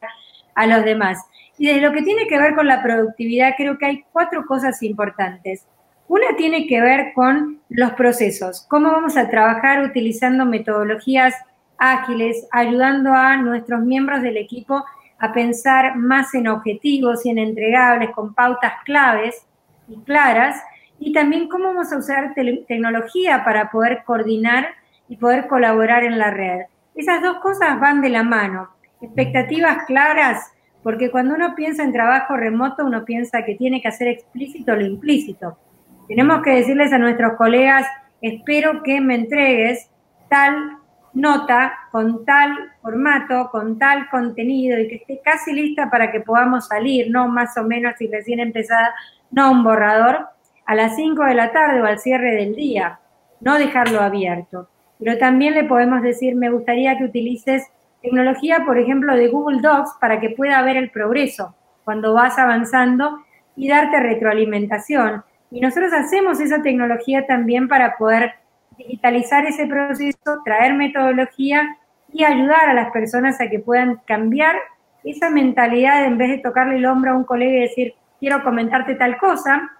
a 0.55 0.67
los 0.67 0.84
demás. 0.84 1.19
Y 1.58 1.67
de 1.67 1.81
lo 1.81 1.93
que 1.93 2.02
tiene 2.02 2.29
que 2.29 2.38
ver 2.38 2.55
con 2.55 2.69
la 2.69 2.84
productividad, 2.84 3.55
creo 3.56 3.79
que 3.79 3.87
hay 3.87 4.05
cuatro 4.12 4.46
cosas 4.46 4.81
importantes. 4.84 5.67
Una 6.06 6.37
tiene 6.37 6.69
que 6.69 6.81
ver 6.81 7.12
con 7.14 7.61
los 7.69 7.93
procesos, 7.94 8.64
cómo 8.69 8.93
vamos 8.93 9.17
a 9.17 9.28
trabajar 9.28 9.82
utilizando 9.82 10.46
metodologías 10.46 11.35
ágiles, 11.78 12.46
ayudando 12.52 13.12
a 13.12 13.37
nuestros 13.38 13.81
miembros 13.81 14.23
del 14.23 14.37
equipo 14.37 14.85
a 15.19 15.32
pensar 15.32 15.97
más 15.97 16.33
en 16.35 16.47
objetivos 16.47 17.26
y 17.26 17.30
en 17.30 17.38
entregables, 17.38 18.11
con 18.11 18.35
pautas 18.35 18.75
claves 18.85 19.47
y 19.88 19.97
claras, 20.02 20.62
y 21.04 21.12
también 21.12 21.49
cómo 21.49 21.64
vamos 21.64 21.92
a 21.92 21.99
usar 21.99 22.32
tecnología 22.35 23.44
para 23.44 23.71
poder 23.71 24.04
coordinar 24.04 24.68
y 25.09 25.16
poder 25.16 25.49
colaborar 25.49 26.04
en 26.04 26.16
la 26.16 26.30
red. 26.30 26.61
Esas 26.94 27.21
dos 27.23 27.38
cosas 27.38 27.80
van 27.80 28.00
de 28.00 28.09
la 28.09 28.23
mano. 28.23 28.68
Expectativas 29.00 29.85
claras, 29.87 30.52
porque 30.82 31.11
cuando 31.11 31.35
uno 31.35 31.54
piensa 31.56 31.82
en 31.82 31.92
trabajo 31.92 32.37
remoto, 32.37 32.85
uno 32.85 33.04
piensa 33.04 33.44
que 33.44 33.56
tiene 33.56 33.82
que 33.82 33.88
hacer 33.88 34.09
explícito 34.09 34.76
lo 34.76 34.87
implícito. 34.87 35.59
Tenemos 36.06 36.40
que 36.42 36.50
decirles 36.50 36.92
a 36.92 36.99
nuestros 36.99 37.32
colegas, 37.32 37.85
espero 38.21 38.82
que 38.85 39.00
me 39.00 39.16
entregues 39.16 39.90
tal 40.28 40.78
nota 41.14 41.75
con 41.90 42.25
tal 42.25 42.56
formato, 42.80 43.49
con 43.50 43.78
tal 43.78 44.09
contenido 44.09 44.78
y 44.78 44.88
que 44.88 44.94
esté 44.97 45.21
casi 45.23 45.52
lista 45.52 45.90
para 45.90 46.12
que 46.12 46.21
podamos 46.21 46.68
salir, 46.68 47.11
no 47.11 47.26
más 47.28 47.56
o 47.56 47.64
menos 47.64 47.94
si 47.99 48.06
recién 48.06 48.38
empezada, 48.38 48.94
no 49.30 49.50
un 49.50 49.64
borrador, 49.64 50.28
a 50.66 50.75
las 50.75 50.97
5 50.97 51.25
de 51.25 51.35
la 51.35 51.52
tarde 51.52 51.83
o 51.83 51.87
al 51.87 51.99
cierre 51.99 52.35
del 52.35 52.54
día, 52.54 53.00
no 53.40 53.59
dejarlo 53.59 54.00
abierto. 54.00 54.69
Pero 54.99 55.19
también 55.19 55.54
le 55.54 55.64
podemos 55.64 56.02
decir, 56.02 56.37
me 56.37 56.50
gustaría 56.50 56.97
que 56.97 57.04
utilices 57.04 57.66
tecnología, 58.02 58.64
por 58.64 58.78
ejemplo, 58.78 59.16
de 59.16 59.28
Google 59.28 59.61
Docs 59.61 59.95
para 60.00 60.21
que 60.21 60.31
pueda 60.31 60.62
ver 60.62 60.76
el 60.76 60.90
progreso 60.90 61.54
cuando 61.85 62.14
vas 62.14 62.38
avanzando 62.38 63.19
y 63.57 63.69
darte 63.69 64.00
retroalimentación. 64.00 65.25
Y 65.50 65.61
nosotros 65.61 65.92
hacemos 65.92 66.40
esa 66.40 66.62
tecnología 66.62 67.26
también 67.26 67.69
para 67.69 67.97
poder 67.97 68.35
digitalizar 68.78 69.45
ese 69.47 69.66
proceso, 69.66 70.42
traer 70.45 70.75
metodología 70.75 71.76
y 72.12 72.25
ayudar 72.25 72.69
a 72.69 72.75
las 72.75 72.90
personas 72.90 73.40
a 73.40 73.49
que 73.49 73.59
puedan 73.59 74.00
cambiar 74.07 74.57
esa 75.04 75.31
mentalidad 75.31 76.04
en 76.04 76.19
vez 76.19 76.31
de 76.31 76.38
tocarle 76.38 76.76
el 76.76 76.87
hombro 76.87 77.12
a 77.12 77.16
un 77.16 77.25
colega 77.25 77.52
y 77.52 77.61
decir, 77.61 77.95
quiero 78.21 78.42
comentarte 78.42 78.95
tal 78.95 79.19
cosa, 79.19 79.71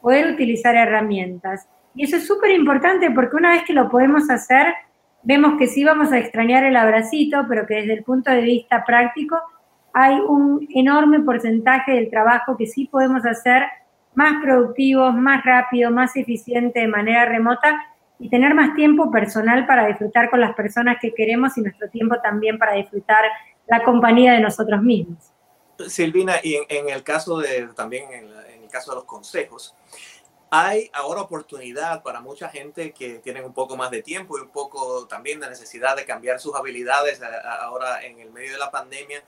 poder 0.00 0.32
utilizar 0.32 0.74
herramientas. 0.76 1.68
Y 1.94 2.04
eso 2.04 2.16
es 2.16 2.26
súper 2.26 2.50
importante 2.52 3.10
porque 3.10 3.36
una 3.36 3.52
vez 3.52 3.64
que 3.64 3.72
lo 3.72 3.88
podemos 3.88 4.30
hacer, 4.30 4.74
vemos 5.22 5.58
que 5.58 5.66
sí 5.66 5.84
vamos 5.84 6.12
a 6.12 6.18
extrañar 6.18 6.64
el 6.64 6.76
abracito, 6.76 7.44
pero 7.48 7.66
que 7.66 7.74
desde 7.74 7.94
el 7.94 8.04
punto 8.04 8.30
de 8.30 8.42
vista 8.42 8.84
práctico 8.84 9.38
hay 9.92 10.14
un 10.20 10.66
enorme 10.74 11.20
porcentaje 11.20 11.92
del 11.92 12.10
trabajo 12.10 12.56
que 12.56 12.66
sí 12.66 12.86
podemos 12.86 13.26
hacer 13.26 13.64
más 14.14 14.42
productivo, 14.42 15.12
más 15.12 15.44
rápido, 15.44 15.90
más 15.90 16.16
eficiente 16.16 16.80
de 16.80 16.88
manera 16.88 17.24
remota 17.24 17.80
y 18.18 18.28
tener 18.28 18.54
más 18.54 18.74
tiempo 18.74 19.10
personal 19.10 19.66
para 19.66 19.86
disfrutar 19.86 20.30
con 20.30 20.40
las 20.40 20.54
personas 20.54 20.98
que 21.00 21.12
queremos 21.14 21.56
y 21.56 21.62
nuestro 21.62 21.88
tiempo 21.88 22.16
también 22.22 22.58
para 22.58 22.74
disfrutar 22.74 23.24
la 23.66 23.82
compañía 23.82 24.32
de 24.32 24.40
nosotros 24.40 24.82
mismos. 24.82 25.32
Silvina, 25.88 26.34
y 26.42 26.56
en, 26.68 26.90
el 26.90 27.02
caso 27.02 27.38
de, 27.38 27.68
también 27.74 28.04
en, 28.12 28.28
el 28.70 28.72
caso 28.72 28.92
de 28.92 28.96
los 28.96 29.04
consejos, 29.04 29.74
hay 30.50 30.90
ahora 30.92 31.22
oportunidad 31.22 32.02
para 32.02 32.20
mucha 32.20 32.48
gente 32.48 32.92
que 32.92 33.18
tienen 33.18 33.44
un 33.44 33.52
poco 33.52 33.76
más 33.76 33.90
de 33.90 34.02
tiempo 34.02 34.36
y 34.38 34.40
un 34.40 34.48
poco 34.48 35.06
también 35.06 35.38
de 35.38 35.48
necesidad 35.48 35.96
de 35.96 36.04
cambiar 36.04 36.40
sus 36.40 36.54
habilidades 36.56 37.20
ahora 37.60 38.04
en 38.04 38.18
el 38.18 38.30
medio 38.30 38.52
de 38.52 38.58
la 38.58 38.70
pandemia. 38.70 39.22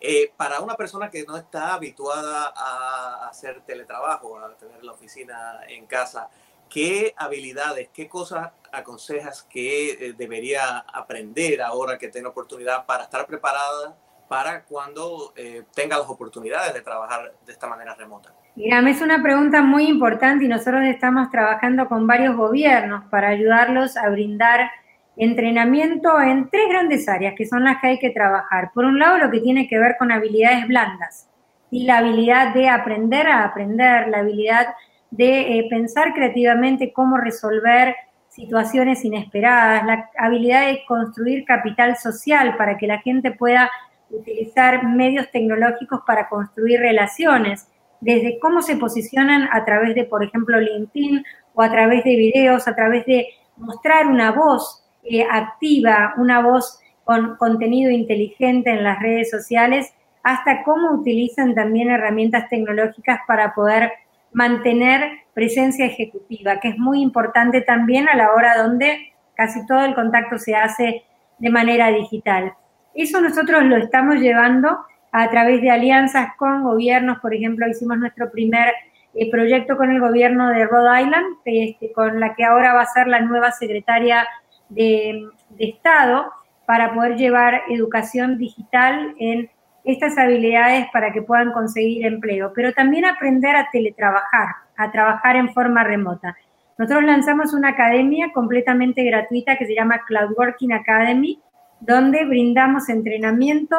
Eh, 0.00 0.32
para 0.36 0.60
una 0.60 0.76
persona 0.76 1.10
que 1.10 1.24
no 1.24 1.36
está 1.36 1.74
habituada 1.74 2.52
a 2.54 3.28
hacer 3.28 3.62
teletrabajo, 3.62 4.38
a 4.38 4.54
tener 4.56 4.84
la 4.84 4.92
oficina 4.92 5.62
en 5.66 5.86
casa, 5.86 6.28
¿qué 6.70 7.12
habilidades, 7.16 7.88
qué 7.92 8.08
cosas 8.08 8.52
aconsejas 8.70 9.42
que 9.42 9.90
eh, 9.90 10.12
debería 10.16 10.78
aprender 10.78 11.60
ahora 11.60 11.98
que 11.98 12.06
tiene 12.08 12.28
oportunidad 12.28 12.86
para 12.86 13.04
estar 13.04 13.26
preparada 13.26 13.96
para 14.28 14.64
cuando 14.64 15.32
eh, 15.36 15.64
tenga 15.74 15.98
las 15.98 16.08
oportunidades 16.08 16.74
de 16.74 16.82
trabajar 16.82 17.32
de 17.44 17.52
esta 17.52 17.66
manera 17.66 17.94
remota? 17.94 18.34
Mira, 18.54 18.80
es 18.90 19.00
una 19.00 19.22
pregunta 19.22 19.62
muy 19.62 19.86
importante 19.86 20.44
y 20.44 20.48
nosotros 20.48 20.82
estamos 20.84 21.30
trabajando 21.30 21.88
con 21.88 22.06
varios 22.06 22.36
gobiernos 22.36 23.04
para 23.10 23.28
ayudarlos 23.28 23.96
a 23.96 24.08
brindar 24.08 24.70
entrenamiento 25.16 26.20
en 26.20 26.48
tres 26.48 26.68
grandes 26.68 27.08
áreas 27.08 27.34
que 27.36 27.46
son 27.46 27.64
las 27.64 27.80
que 27.80 27.88
hay 27.88 27.98
que 27.98 28.10
trabajar. 28.10 28.70
Por 28.74 28.84
un 28.84 28.98
lado, 28.98 29.18
lo 29.18 29.30
que 29.30 29.40
tiene 29.40 29.68
que 29.68 29.78
ver 29.78 29.96
con 29.98 30.12
habilidades 30.12 30.66
blandas 30.66 31.28
y 31.70 31.84
la 31.84 31.98
habilidad 31.98 32.54
de 32.54 32.68
aprender 32.68 33.26
a 33.26 33.44
aprender, 33.44 34.08
la 34.08 34.18
habilidad 34.18 34.68
de 35.10 35.58
eh, 35.58 35.66
pensar 35.70 36.12
creativamente 36.14 36.92
cómo 36.92 37.16
resolver 37.16 37.94
situaciones 38.28 39.04
inesperadas, 39.04 39.84
la 39.84 40.10
habilidad 40.18 40.66
de 40.66 40.82
construir 40.86 41.44
capital 41.44 41.96
social 41.96 42.56
para 42.56 42.76
que 42.76 42.86
la 42.86 42.98
gente 42.98 43.32
pueda 43.32 43.70
utilizar 44.10 44.86
medios 44.86 45.30
tecnológicos 45.30 46.00
para 46.06 46.28
construir 46.28 46.80
relaciones, 46.80 47.68
desde 48.00 48.38
cómo 48.38 48.62
se 48.62 48.76
posicionan 48.76 49.48
a 49.52 49.64
través 49.64 49.94
de, 49.94 50.04
por 50.04 50.22
ejemplo, 50.22 50.60
LinkedIn 50.60 51.24
o 51.54 51.62
a 51.62 51.70
través 51.70 52.04
de 52.04 52.16
videos, 52.16 52.68
a 52.68 52.74
través 52.74 53.04
de 53.06 53.28
mostrar 53.56 54.06
una 54.06 54.30
voz 54.32 54.84
eh, 55.02 55.26
activa, 55.28 56.14
una 56.16 56.40
voz 56.40 56.78
con 57.04 57.36
contenido 57.36 57.90
inteligente 57.90 58.70
en 58.70 58.84
las 58.84 59.00
redes 59.00 59.30
sociales, 59.30 59.92
hasta 60.22 60.62
cómo 60.62 60.92
utilizan 60.92 61.54
también 61.54 61.90
herramientas 61.90 62.48
tecnológicas 62.48 63.20
para 63.26 63.54
poder 63.54 63.92
mantener 64.32 65.20
presencia 65.32 65.86
ejecutiva, 65.86 66.60
que 66.60 66.68
es 66.68 66.78
muy 66.78 67.00
importante 67.00 67.62
también 67.62 68.08
a 68.08 68.16
la 68.16 68.32
hora 68.32 68.62
donde 68.62 69.12
casi 69.34 69.64
todo 69.66 69.84
el 69.84 69.94
contacto 69.94 70.38
se 70.38 70.54
hace 70.54 71.04
de 71.38 71.50
manera 71.50 71.88
digital. 71.88 72.52
Eso 72.94 73.20
nosotros 73.20 73.64
lo 73.64 73.76
estamos 73.76 74.16
llevando 74.16 74.78
a 75.12 75.30
través 75.30 75.62
de 75.62 75.70
alianzas 75.70 76.30
con 76.36 76.62
gobiernos, 76.62 77.18
por 77.20 77.34
ejemplo, 77.34 77.68
hicimos 77.68 77.98
nuestro 77.98 78.30
primer 78.30 78.72
eh, 79.14 79.30
proyecto 79.30 79.76
con 79.76 79.90
el 79.90 80.00
gobierno 80.00 80.50
de 80.50 80.66
Rhode 80.66 81.02
Island, 81.02 81.26
este, 81.44 81.92
con 81.92 82.20
la 82.20 82.34
que 82.34 82.44
ahora 82.44 82.74
va 82.74 82.82
a 82.82 82.86
ser 82.86 83.06
la 83.06 83.20
nueva 83.20 83.52
secretaria 83.52 84.26
de, 84.68 85.28
de 85.50 85.64
Estado, 85.64 86.30
para 86.66 86.92
poder 86.92 87.16
llevar 87.16 87.62
educación 87.70 88.36
digital 88.36 89.14
en 89.18 89.48
estas 89.84 90.18
habilidades 90.18 90.86
para 90.92 91.14
que 91.14 91.22
puedan 91.22 91.50
conseguir 91.52 92.04
empleo, 92.04 92.52
pero 92.54 92.74
también 92.74 93.06
aprender 93.06 93.56
a 93.56 93.70
teletrabajar, 93.72 94.48
a 94.76 94.90
trabajar 94.90 95.36
en 95.36 95.52
forma 95.54 95.82
remota. 95.82 96.36
Nosotros 96.76 97.04
lanzamos 97.04 97.54
una 97.54 97.70
academia 97.70 98.32
completamente 98.34 99.02
gratuita 99.02 99.56
que 99.56 99.64
se 99.64 99.74
llama 99.74 100.02
Cloud 100.06 100.34
Working 100.36 100.74
Academy, 100.74 101.40
donde 101.80 102.24
brindamos 102.24 102.88
entrenamiento 102.88 103.76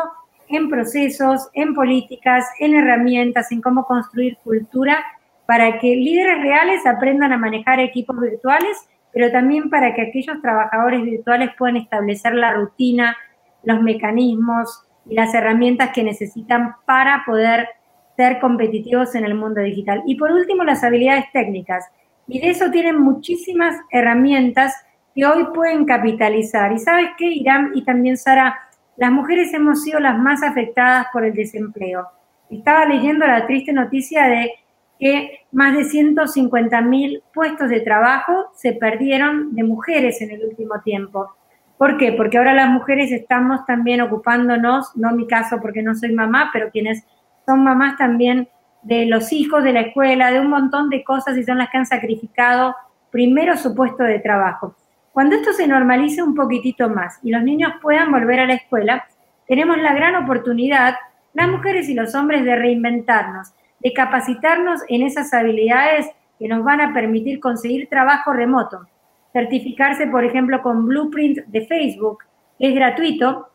en 0.47 0.69
procesos, 0.69 1.49
en 1.53 1.73
políticas, 1.73 2.45
en 2.59 2.75
herramientas, 2.75 3.51
en 3.51 3.61
cómo 3.61 3.85
construir 3.85 4.37
cultura, 4.43 5.03
para 5.45 5.79
que 5.79 5.95
líderes 5.95 6.41
reales 6.41 6.85
aprendan 6.85 7.33
a 7.33 7.37
manejar 7.37 7.79
equipos 7.79 8.19
virtuales, 8.19 8.77
pero 9.11 9.31
también 9.31 9.69
para 9.69 9.93
que 9.93 10.03
aquellos 10.03 10.41
trabajadores 10.41 11.03
virtuales 11.03 11.51
puedan 11.57 11.77
establecer 11.77 12.35
la 12.35 12.53
rutina, 12.53 13.17
los 13.63 13.81
mecanismos, 13.81 14.83
y 15.09 15.15
las 15.15 15.33
herramientas 15.33 15.89
que 15.93 16.03
necesitan 16.03 16.75
para 16.85 17.23
poder 17.25 17.67
ser 18.15 18.39
competitivos 18.39 19.15
en 19.15 19.25
el 19.25 19.33
mundo 19.33 19.61
digital. 19.61 20.03
Y 20.05 20.15
por 20.15 20.31
último, 20.31 20.63
las 20.63 20.83
habilidades 20.83 21.25
técnicas. 21.33 21.85
Y 22.27 22.39
de 22.39 22.49
eso 22.49 22.69
tienen 22.69 22.99
muchísimas 22.99 23.75
herramientas 23.91 24.75
que 25.15 25.25
hoy 25.25 25.45
pueden 25.53 25.85
capitalizar. 25.85 26.71
Y 26.71 26.79
sabes 26.79 27.09
qué, 27.17 27.25
Irán 27.25 27.71
y 27.73 27.83
también 27.83 28.17
Sara, 28.17 28.57
las 28.97 29.11
mujeres 29.11 29.53
hemos 29.53 29.83
sido 29.83 29.99
las 29.99 30.17
más 30.17 30.43
afectadas 30.43 31.07
por 31.11 31.23
el 31.23 31.33
desempleo. 31.33 32.07
Estaba 32.49 32.85
leyendo 32.85 33.25
la 33.25 33.45
triste 33.47 33.71
noticia 33.71 34.27
de 34.27 34.51
que 34.99 35.45
más 35.51 35.75
de 35.75 35.85
150 35.85 36.81
mil 36.81 37.23
puestos 37.33 37.69
de 37.69 37.79
trabajo 37.79 38.51
se 38.53 38.73
perdieron 38.73 39.55
de 39.55 39.63
mujeres 39.63 40.21
en 40.21 40.31
el 40.31 40.43
último 40.43 40.81
tiempo. 40.81 41.33
¿Por 41.77 41.97
qué? 41.97 42.11
Porque 42.11 42.37
ahora 42.37 42.53
las 42.53 42.69
mujeres 42.69 43.09
estamos 43.13 43.65
también 43.65 44.01
ocupándonos, 44.01 44.95
no 44.97 45.11
mi 45.13 45.25
caso 45.25 45.61
porque 45.61 45.81
no 45.81 45.95
soy 45.95 46.11
mamá, 46.11 46.49
pero 46.51 46.69
quienes 46.69 47.05
son 47.45 47.63
mamás 47.63 47.97
también 47.97 48.49
de 48.81 49.05
los 49.05 49.31
hijos, 49.31 49.63
de 49.63 49.71
la 49.71 49.81
escuela, 49.81 50.31
de 50.31 50.41
un 50.41 50.49
montón 50.49 50.89
de 50.89 51.03
cosas 51.05 51.37
y 51.37 51.43
son 51.43 51.57
las 51.57 51.69
que 51.69 51.77
han 51.77 51.85
sacrificado 51.85 52.75
primero 53.11 53.55
su 53.55 53.73
puesto 53.73 54.03
de 54.03 54.19
trabajo. 54.19 54.75
Cuando 55.13 55.35
esto 55.35 55.53
se 55.53 55.67
normalice 55.67 56.21
un 56.23 56.35
poquitito 56.35 56.89
más 56.89 57.19
y 57.23 57.31
los 57.31 57.43
niños 57.43 57.73
puedan 57.81 58.11
volver 58.11 58.39
a 58.39 58.45
la 58.45 58.53
escuela, 58.53 59.05
tenemos 59.47 59.77
la 59.77 59.93
gran 59.93 60.15
oportunidad, 60.15 60.95
las 61.33 61.49
mujeres 61.49 61.89
y 61.89 61.93
los 61.93 62.13
hombres, 62.15 62.45
de 62.45 62.55
reinventarnos, 62.55 63.53
de 63.79 63.93
capacitarnos 63.93 64.81
en 64.87 65.03
esas 65.03 65.33
habilidades 65.33 66.07
que 66.37 66.47
nos 66.47 66.63
van 66.63 66.81
a 66.81 66.93
permitir 66.93 67.39
conseguir 67.39 67.89
trabajo 67.89 68.33
remoto. 68.33 68.87
Certificarse, 69.33 70.07
por 70.07 70.23
ejemplo, 70.23 70.61
con 70.61 70.85
Blueprint 70.85 71.39
de 71.47 71.65
Facebook, 71.65 72.19
es 72.59 72.73
gratuito, 72.75 73.49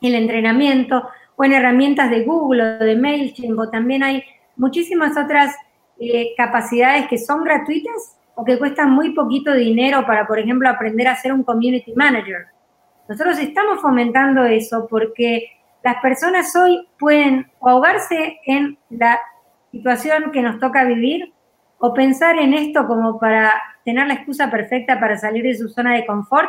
el 0.00 0.14
entrenamiento, 0.14 1.08
o 1.36 1.44
en 1.44 1.52
herramientas 1.52 2.10
de 2.10 2.24
Google 2.24 2.78
o 2.80 2.84
de 2.84 2.96
MailChimp, 2.96 3.58
o 3.58 3.70
también 3.70 4.02
hay 4.02 4.24
muchísimas 4.56 5.16
otras 5.16 5.54
eh, 5.98 6.34
capacidades 6.36 7.08
que 7.08 7.18
son 7.18 7.44
gratuitas 7.44 8.17
o 8.40 8.44
que 8.44 8.56
cuestan 8.56 8.92
muy 8.92 9.14
poquito 9.14 9.52
dinero 9.52 10.06
para, 10.06 10.24
por 10.24 10.38
ejemplo, 10.38 10.68
aprender 10.68 11.08
a 11.08 11.16
ser 11.16 11.32
un 11.32 11.42
community 11.42 11.92
manager. 11.96 12.46
Nosotros 13.08 13.36
estamos 13.40 13.82
fomentando 13.82 14.44
eso 14.44 14.86
porque 14.88 15.50
las 15.82 15.96
personas 16.00 16.54
hoy 16.54 16.86
pueden 17.00 17.50
ahogarse 17.60 18.38
en 18.46 18.78
la 18.90 19.18
situación 19.72 20.30
que 20.30 20.40
nos 20.40 20.60
toca 20.60 20.84
vivir 20.84 21.32
o 21.78 21.92
pensar 21.92 22.38
en 22.38 22.54
esto 22.54 22.86
como 22.86 23.18
para 23.18 23.52
tener 23.84 24.06
la 24.06 24.14
excusa 24.14 24.48
perfecta 24.52 25.00
para 25.00 25.18
salir 25.18 25.42
de 25.42 25.56
su 25.56 25.68
zona 25.68 25.96
de 25.96 26.06
confort 26.06 26.48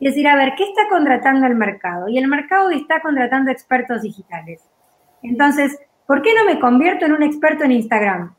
y 0.00 0.06
decir, 0.06 0.26
a 0.26 0.34
ver, 0.34 0.54
¿qué 0.56 0.64
está 0.64 0.88
contratando 0.88 1.46
el 1.46 1.54
mercado? 1.54 2.08
Y 2.08 2.18
el 2.18 2.26
mercado 2.26 2.70
está 2.70 3.00
contratando 3.00 3.52
expertos 3.52 4.02
digitales. 4.02 4.68
Entonces, 5.22 5.78
¿por 6.08 6.22
qué 6.22 6.34
no 6.34 6.44
me 6.44 6.58
convierto 6.58 7.06
en 7.06 7.12
un 7.12 7.22
experto 7.22 7.62
en 7.62 7.70
Instagram? 7.70 8.34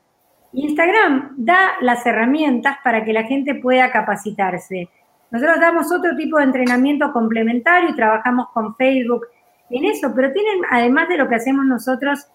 Instagram 0.54 1.36
da 1.38 1.74
las 1.82 2.06
herramientas 2.06 2.78
para 2.84 3.06
que 3.06 3.14
la 3.14 3.24
gente 3.24 3.56
pueda 3.56 3.92
capacitarse. 3.92 4.90
Nosotros 5.32 5.60
damos 5.62 5.92
otro 5.92 6.16
tipo 6.18 6.38
de 6.38 6.44
entrenamiento 6.44 7.12
complementario 7.14 7.90
y 7.90 7.96
trabajamos 7.96 8.50
con 8.54 8.76
Facebook 8.76 9.28
en 9.70 9.86
eso, 9.86 10.12
pero 10.14 10.34
tienen, 10.34 10.62
además 10.70 11.08
de 11.08 11.18
lo 11.18 11.30
que 11.30 11.36
hacemos 11.36 11.66
nosotros, 11.66 12.28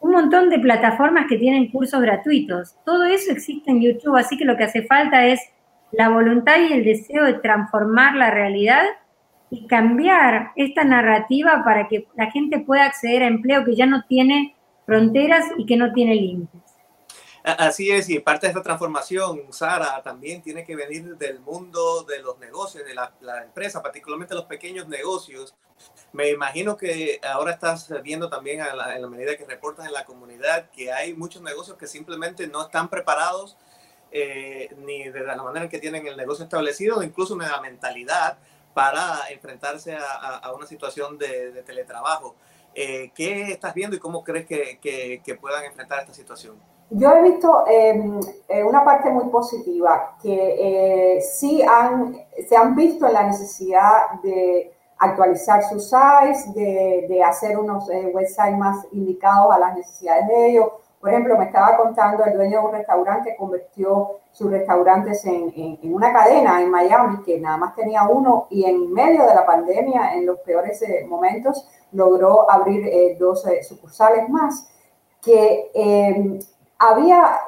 un 0.00 0.12
montón 0.12 0.48
de 0.48 0.58
plataformas 0.58 1.26
que 1.28 1.36
tienen 1.36 1.70
cursos 1.70 2.00
gratuitos. 2.00 2.76
Todo 2.86 3.04
eso 3.04 3.32
existe 3.32 3.70
en 3.70 3.82
YouTube, 3.82 4.16
así 4.16 4.38
que 4.38 4.46
lo 4.46 4.56
que 4.56 4.64
hace 4.64 4.82
falta 4.82 5.26
es 5.26 5.40
la 5.92 6.08
voluntad 6.08 6.56
y 6.58 6.72
el 6.72 6.84
deseo 6.84 7.24
de 7.24 7.34
transformar 7.34 8.14
la 8.14 8.30
realidad 8.30 8.84
y 9.50 9.66
cambiar 9.66 10.52
esta 10.56 10.84
narrativa 10.84 11.62
para 11.64 11.88
que 11.88 12.06
la 12.16 12.30
gente 12.30 12.60
pueda 12.60 12.84
acceder 12.84 13.22
a 13.22 13.28
empleo 13.28 13.64
que 13.64 13.74
ya 13.74 13.86
no 13.86 14.04
tiene 14.04 14.54
fronteras 14.86 15.44
y 15.56 15.66
que 15.66 15.76
no 15.76 15.92
tiene 15.92 16.14
límites. 16.14 16.67
Así 17.56 17.90
es, 17.90 18.10
y 18.10 18.18
parte 18.18 18.46
de 18.46 18.50
esta 18.50 18.62
transformación, 18.62 19.52
Sara, 19.52 20.02
también 20.02 20.42
tiene 20.42 20.64
que 20.64 20.76
venir 20.76 21.16
del 21.16 21.40
mundo 21.40 22.02
de 22.02 22.20
los 22.20 22.38
negocios, 22.38 22.84
de 22.84 22.94
la, 22.94 23.12
la 23.20 23.42
empresa, 23.42 23.82
particularmente 23.82 24.34
los 24.34 24.44
pequeños 24.44 24.86
negocios, 24.86 25.54
me 26.12 26.30
imagino 26.30 26.76
que 26.76 27.20
ahora 27.22 27.52
estás 27.52 27.90
viendo 28.02 28.28
también 28.28 28.60
en 28.60 29.02
la 29.02 29.08
medida 29.08 29.36
que 29.36 29.44
reportas 29.44 29.86
en 29.86 29.92
la 29.92 30.04
comunidad 30.04 30.70
que 30.70 30.92
hay 30.92 31.14
muchos 31.14 31.42
negocios 31.42 31.76
que 31.76 31.86
simplemente 31.86 32.46
no 32.46 32.62
están 32.62 32.88
preparados 32.88 33.56
eh, 34.10 34.74
ni 34.78 35.08
de 35.08 35.20
la 35.20 35.36
manera 35.36 35.64
en 35.64 35.70
que 35.70 35.78
tienen 35.78 36.06
el 36.06 36.16
negocio 36.16 36.44
establecido, 36.44 37.02
incluso 37.02 37.36
de 37.36 37.46
la 37.46 37.60
mentalidad 37.60 38.38
para 38.72 39.28
enfrentarse 39.30 39.96
a, 39.96 40.52
una 40.54 40.66
situación 40.66 41.18
de, 41.18 41.62
teletrabajo. 41.62 42.36
Eh, 42.74 43.10
¿Qué 43.14 43.50
estás 43.52 43.74
viendo 43.74 43.96
y 43.96 43.98
cómo 43.98 44.22
crees 44.22 44.46
que, 44.46 44.78
que, 44.80 45.34
puedan 45.34 45.64
enfrentar 45.64 46.00
esta 46.00 46.14
situación? 46.14 46.58
Yo 46.90 47.12
he 47.12 47.22
visto 47.22 47.64
em, 47.66 48.18
eh, 48.48 48.64
una 48.64 48.82
parte 48.82 49.10
muy 49.10 49.26
positiva, 49.26 50.16
que 50.22 51.16
eh, 51.16 51.20
sí 51.20 51.62
han, 51.62 52.16
se 52.48 52.56
han 52.56 52.74
visto 52.74 53.06
en 53.06 53.12
la 53.12 53.24
necesidad 53.24 54.20
de 54.22 54.72
actualizar 54.98 55.62
sus 55.64 55.84
sites, 55.90 56.52
de, 56.54 57.06
de 57.08 57.22
hacer 57.22 57.58
unos 57.58 57.90
eh, 57.90 58.10
websites 58.12 58.56
más 58.56 58.86
indicados 58.92 59.54
a 59.54 59.58
las 59.58 59.76
necesidades 59.76 60.28
de 60.28 60.50
ellos. 60.50 60.68
Por 60.98 61.10
ejemplo, 61.10 61.36
me 61.36 61.44
estaba 61.44 61.76
contando 61.76 62.24
el 62.24 62.34
dueño 62.34 62.60
de 62.60 62.66
un 62.66 62.72
restaurante 62.72 63.30
que 63.30 63.36
convirtió 63.36 64.12
sus 64.32 64.50
restaurantes 64.50 65.24
en, 65.26 65.52
en, 65.82 65.94
una 65.94 66.12
cadena 66.12 66.60
en 66.60 66.70
Miami, 66.70 67.22
que 67.22 67.38
nada 67.38 67.58
más 67.58 67.74
tenía 67.76 68.08
uno, 68.08 68.46
y 68.50 68.64
en 68.64 68.92
medio 68.92 69.26
de 69.26 69.34
la 69.34 69.46
pandemia, 69.46 70.14
en 70.14 70.26
los 70.26 70.40
peores 70.40 70.82
momentos, 71.06 71.68
logró 71.92 72.50
abrir 72.50 73.16
dos 73.18 73.46
sucursales 73.62 74.28
más, 74.28 74.68
que 75.22 75.70
em, 75.74 76.40
había 76.78 77.38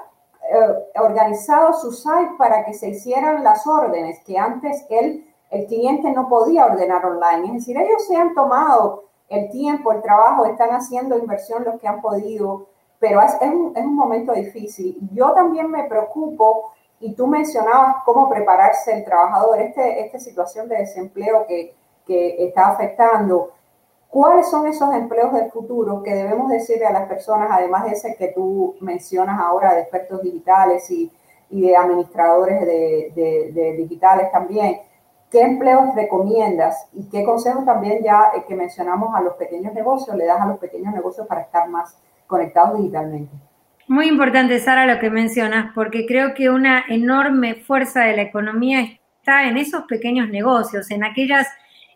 eh, 0.42 1.00
organizado 1.00 1.72
su 1.74 1.92
site 1.92 2.32
para 2.36 2.64
que 2.64 2.74
se 2.74 2.88
hicieran 2.90 3.44
las 3.44 3.66
órdenes 3.66 4.22
que 4.24 4.38
antes 4.38 4.84
él, 4.90 5.26
el 5.50 5.66
cliente 5.66 6.10
no 6.12 6.28
podía 6.28 6.66
ordenar 6.66 7.04
online. 7.04 7.46
Es 7.46 7.52
decir, 7.54 7.76
ellos 7.76 8.06
se 8.06 8.16
han 8.16 8.34
tomado 8.34 9.04
el 9.28 9.48
tiempo, 9.50 9.92
el 9.92 10.02
trabajo, 10.02 10.44
están 10.44 10.70
haciendo 10.70 11.16
inversión 11.16 11.64
los 11.64 11.80
que 11.80 11.88
han 11.88 12.00
podido, 12.00 12.66
pero 12.98 13.20
es, 13.22 13.36
un, 13.40 13.72
es 13.76 13.84
un 13.84 13.94
momento 13.94 14.32
difícil. 14.32 14.98
Yo 15.12 15.32
también 15.32 15.70
me 15.70 15.84
preocupo, 15.84 16.72
y 17.00 17.14
tú 17.14 17.26
mencionabas 17.26 17.96
cómo 18.04 18.28
prepararse 18.28 18.92
el 18.92 19.04
trabajador, 19.04 19.60
este, 19.60 20.04
esta 20.04 20.18
situación 20.18 20.68
de 20.68 20.78
desempleo 20.78 21.46
que, 21.46 21.74
que 22.06 22.44
está 22.46 22.68
afectando. 22.68 23.52
¿Cuáles 24.10 24.50
son 24.50 24.66
esos 24.66 24.92
empleos 24.92 25.32
del 25.32 25.52
futuro 25.52 26.02
que 26.02 26.12
debemos 26.12 26.50
decirle 26.50 26.84
a 26.84 26.92
las 26.92 27.08
personas, 27.08 27.48
además 27.52 27.84
de 27.84 27.92
ese 27.92 28.16
que 28.16 28.28
tú 28.28 28.74
mencionas 28.80 29.40
ahora 29.40 29.72
de 29.72 29.82
expertos 29.82 30.20
digitales 30.22 30.90
y, 30.90 31.12
de 31.48 31.76
administradores 31.76 32.60
de, 32.66 33.74
digitales 33.78 34.32
también? 34.32 34.78
¿Qué 35.30 35.42
empleos 35.42 35.94
recomiendas 35.94 36.88
y 36.92 37.08
qué 37.08 37.22
consejos 37.22 37.64
también 37.64 38.02
ya 38.02 38.32
eh, 38.36 38.42
que 38.48 38.56
mencionamos 38.56 39.14
a 39.14 39.20
los 39.20 39.34
pequeños 39.34 39.72
negocios 39.72 40.16
le 40.16 40.24
das 40.24 40.40
a 40.40 40.46
los 40.46 40.58
pequeños 40.58 40.92
negocios 40.92 41.24
para 41.28 41.42
estar 41.42 41.68
más 41.68 41.96
conectados 42.26 42.78
digitalmente? 42.78 43.32
Muy 43.86 44.08
importante, 44.08 44.58
Sara, 44.58 44.86
lo 44.86 44.98
que 44.98 45.08
mencionas, 45.08 45.72
porque 45.72 46.04
creo 46.06 46.34
que 46.34 46.50
una 46.50 46.84
enorme 46.88 47.54
fuerza 47.54 48.00
de 48.00 48.16
la 48.16 48.22
economía 48.22 48.80
está 49.18 49.48
en 49.48 49.56
esos 49.56 49.84
pequeños 49.84 50.28
negocios, 50.30 50.90
en 50.90 51.04
aquellas 51.04 51.46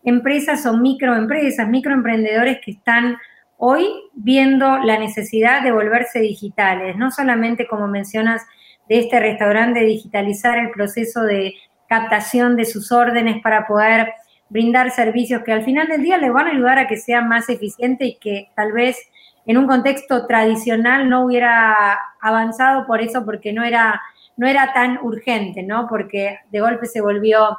empresas 0.05 0.67
o 0.67 0.77
microempresas, 0.77 1.69
microemprendedores 1.69 2.59
que 2.65 2.73
están 2.73 3.17
hoy 3.57 3.89
viendo 4.13 4.79
la 4.79 4.99
necesidad 4.99 5.63
de 5.63 5.73
volverse 5.73 6.21
digitales, 6.21 6.97
no 6.97 7.11
solamente 7.11 7.67
como 7.67 7.89
mencionas 7.89 8.43
de 8.89 9.01
este 9.01 9.19
restaurante, 9.19 9.81
digitalizar 9.81 10.59
el 10.59 10.71
proceso 10.71 11.23
de 11.23 11.55
captación 11.89 12.57
de 12.57 12.65
sus 12.65 12.93
órdenes 12.93 13.41
para 13.43 13.67
poder 13.67 14.13
brindar 14.49 14.91
servicios 14.91 15.43
que 15.43 15.53
al 15.53 15.65
final 15.65 15.89
del 15.89 16.03
día 16.03 16.19
le 16.19 16.31
van 16.31 16.47
a 16.47 16.51
ayudar 16.51 16.79
a 16.79 16.87
que 16.87 16.97
sea 16.97 17.23
más 17.23 17.49
eficiente 17.49 18.05
y 18.05 18.17
que 18.17 18.51
tal 18.55 18.73
vez 18.73 18.99
en 19.47 19.59
un 19.59 19.67
contexto 19.67 20.27
tradicional 20.27 21.09
no 21.09 21.25
hubiera 21.25 21.99
avanzado 22.21 22.87
por 22.87 23.01
eso 23.01 23.25
porque 23.25 23.53
no 23.53 23.63
era 23.63 24.01
no 24.37 24.49
era 24.49 24.73
tan 24.73 24.99
urgente, 25.03 25.63
¿no? 25.63 25.87
Porque 25.89 26.39
de 26.51 26.61
golpe 26.61 26.87
se 26.87 27.01
volvió 27.01 27.57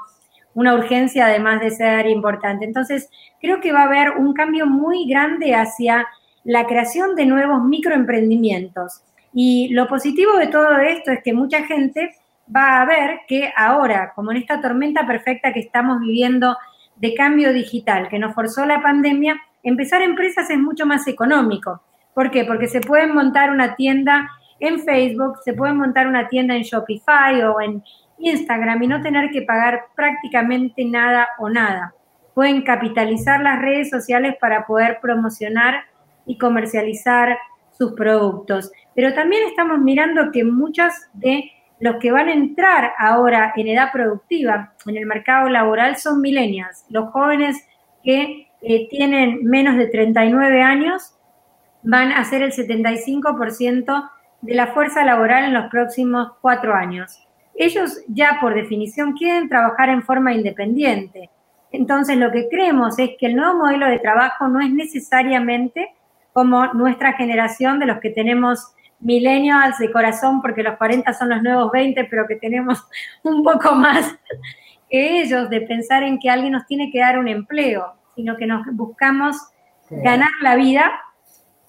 una 0.55 0.73
urgencia 0.73 1.27
además 1.27 1.61
de 1.61 1.69
ser 1.69 2.07
importante. 2.07 2.65
Entonces, 2.65 3.09
creo 3.39 3.61
que 3.61 3.71
va 3.71 3.81
a 3.81 3.85
haber 3.85 4.11
un 4.17 4.33
cambio 4.33 4.65
muy 4.65 5.07
grande 5.07 5.53
hacia 5.53 6.07
la 6.43 6.65
creación 6.65 7.15
de 7.15 7.25
nuevos 7.25 7.63
microemprendimientos. 7.63 9.03
Y 9.33 9.69
lo 9.73 9.87
positivo 9.87 10.37
de 10.37 10.47
todo 10.47 10.79
esto 10.79 11.11
es 11.11 11.21
que 11.21 11.33
mucha 11.33 11.63
gente 11.65 12.15
va 12.53 12.81
a 12.81 12.85
ver 12.85 13.19
que 13.27 13.51
ahora, 13.55 14.13
como 14.15 14.31
en 14.31 14.37
esta 14.37 14.61
tormenta 14.61 15.05
perfecta 15.05 15.51
que 15.51 15.59
estamos 15.59 15.99
viviendo 15.99 16.57
de 16.95 17.13
cambio 17.13 17.51
digital 17.51 18.07
que 18.07 18.19
nos 18.19 18.33
forzó 18.33 18.65
la 18.65 18.81
pandemia, 18.81 19.39
empezar 19.63 20.01
empresas 20.01 20.49
es 20.49 20.57
mucho 20.57 20.85
más 20.85 21.07
económico. 21.07 21.81
¿Por 22.13 22.31
qué? 22.31 22.45
Porque 22.45 22.67
se 22.67 22.79
pueden 22.79 23.13
montar 23.13 23.51
una 23.51 23.75
tienda 23.75 24.29
en 24.59 24.79
Facebook, 24.79 25.39
se 25.43 25.53
pueden 25.53 25.75
montar 25.77 26.07
una 26.07 26.29
tienda 26.29 26.55
en 26.55 26.61
Shopify 26.61 27.41
o 27.41 27.59
en 27.59 27.83
Instagram 28.17 28.81
y 28.83 28.87
no 28.87 29.01
tener 29.01 29.29
que 29.31 29.41
pagar 29.41 29.85
prácticamente 29.95 30.85
nada 30.85 31.27
o 31.37 31.49
nada. 31.49 31.93
Pueden 32.33 32.63
capitalizar 32.63 33.41
las 33.41 33.61
redes 33.61 33.89
sociales 33.89 34.35
para 34.39 34.65
poder 34.65 34.99
promocionar 35.01 35.83
y 36.25 36.37
comercializar 36.37 37.37
sus 37.71 37.93
productos. 37.93 38.71
Pero 38.93 39.13
también 39.13 39.43
estamos 39.47 39.79
mirando 39.79 40.31
que 40.31 40.43
muchos 40.43 40.93
de 41.13 41.51
los 41.79 41.97
que 41.97 42.11
van 42.11 42.29
a 42.29 42.33
entrar 42.33 42.93
ahora 42.97 43.53
en 43.55 43.67
edad 43.67 43.91
productiva 43.91 44.73
en 44.85 44.97
el 44.97 45.05
mercado 45.05 45.49
laboral 45.49 45.97
son 45.97 46.21
millennials, 46.21 46.85
los 46.89 47.11
jóvenes 47.11 47.57
que 48.03 48.47
eh, 48.61 48.87
tienen 48.89 49.43
menos 49.43 49.75
de 49.75 49.87
39 49.87 50.61
años 50.61 51.15
van 51.83 52.11
a 52.11 52.23
ser 52.23 52.43
el 52.43 52.53
75% 52.53 54.09
de 54.41 54.55
la 54.55 54.67
fuerza 54.67 55.03
laboral 55.03 55.43
en 55.43 55.53
los 55.53 55.69
próximos 55.69 56.31
cuatro 56.41 56.73
años 56.73 57.24
ellos 57.55 58.01
ya 58.07 58.37
por 58.41 58.53
definición 58.53 59.13
quieren 59.13 59.49
trabajar 59.49 59.89
en 59.89 60.03
forma 60.03 60.33
independiente. 60.33 61.29
Entonces 61.71 62.17
lo 62.17 62.31
que 62.31 62.47
creemos 62.49 62.99
es 62.99 63.11
que 63.19 63.27
el 63.27 63.35
nuevo 63.35 63.57
modelo 63.59 63.87
de 63.87 63.99
trabajo 63.99 64.47
no 64.47 64.61
es 64.61 64.71
necesariamente 64.71 65.93
como 66.33 66.73
nuestra 66.73 67.13
generación 67.13 67.79
de 67.79 67.85
los 67.85 67.99
que 67.99 68.09
tenemos 68.09 68.73
millennials 68.99 69.77
de 69.77 69.91
corazón, 69.91 70.41
porque 70.41 70.63
los 70.63 70.77
40 70.77 71.13
son 71.13 71.29
los 71.29 71.41
nuevos 71.41 71.71
20, 71.71 72.05
pero 72.05 72.27
que 72.27 72.35
tenemos 72.35 72.83
un 73.23 73.43
poco 73.43 73.73
más 73.75 74.15
que 74.89 75.21
ellos 75.21 75.49
de 75.49 75.61
pensar 75.61 76.03
en 76.03 76.19
que 76.19 76.29
alguien 76.29 76.53
nos 76.53 76.65
tiene 76.65 76.91
que 76.91 76.99
dar 76.99 77.17
un 77.17 77.27
empleo, 77.27 77.93
sino 78.15 78.35
que 78.37 78.45
nos 78.45 78.65
buscamos 78.73 79.35
ganar 79.89 80.29
la 80.41 80.55
vida 80.55 80.91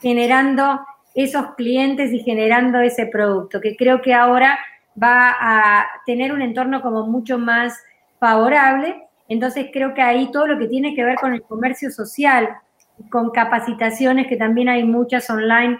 generando 0.01 0.81
esos 1.15 1.55
clientes 1.57 2.13
y 2.13 2.21
generando 2.21 2.81
ese 2.81 3.07
producto, 3.07 3.61
que 3.61 3.77
creo 3.77 4.03
que 4.03 4.13
ahora 4.15 4.59
va 5.01 5.35
a 5.41 5.87
tener 6.07 6.33
un 6.33 6.43
entorno 6.43 6.83
como 6.83 7.07
mucho 7.07 7.39
más 7.39 7.79
favorable. 8.19 9.09
Entonces 9.29 9.67
creo 9.73 9.95
que 9.95 10.03
ahí 10.03 10.31
todo 10.31 10.47
lo 10.47 10.59
que 10.59 10.69
tiene 10.69 10.95
que 10.95 11.05
ver 11.05 11.17
con 11.17 11.35
el 11.35 11.43
comercio 11.43 11.91
social, 11.91 12.49
con 13.11 13.31
capacitaciones, 13.31 14.27
que 14.27 14.37
también 14.37 14.69
hay 14.69 14.85
muchas 14.85 15.29
online, 15.31 15.79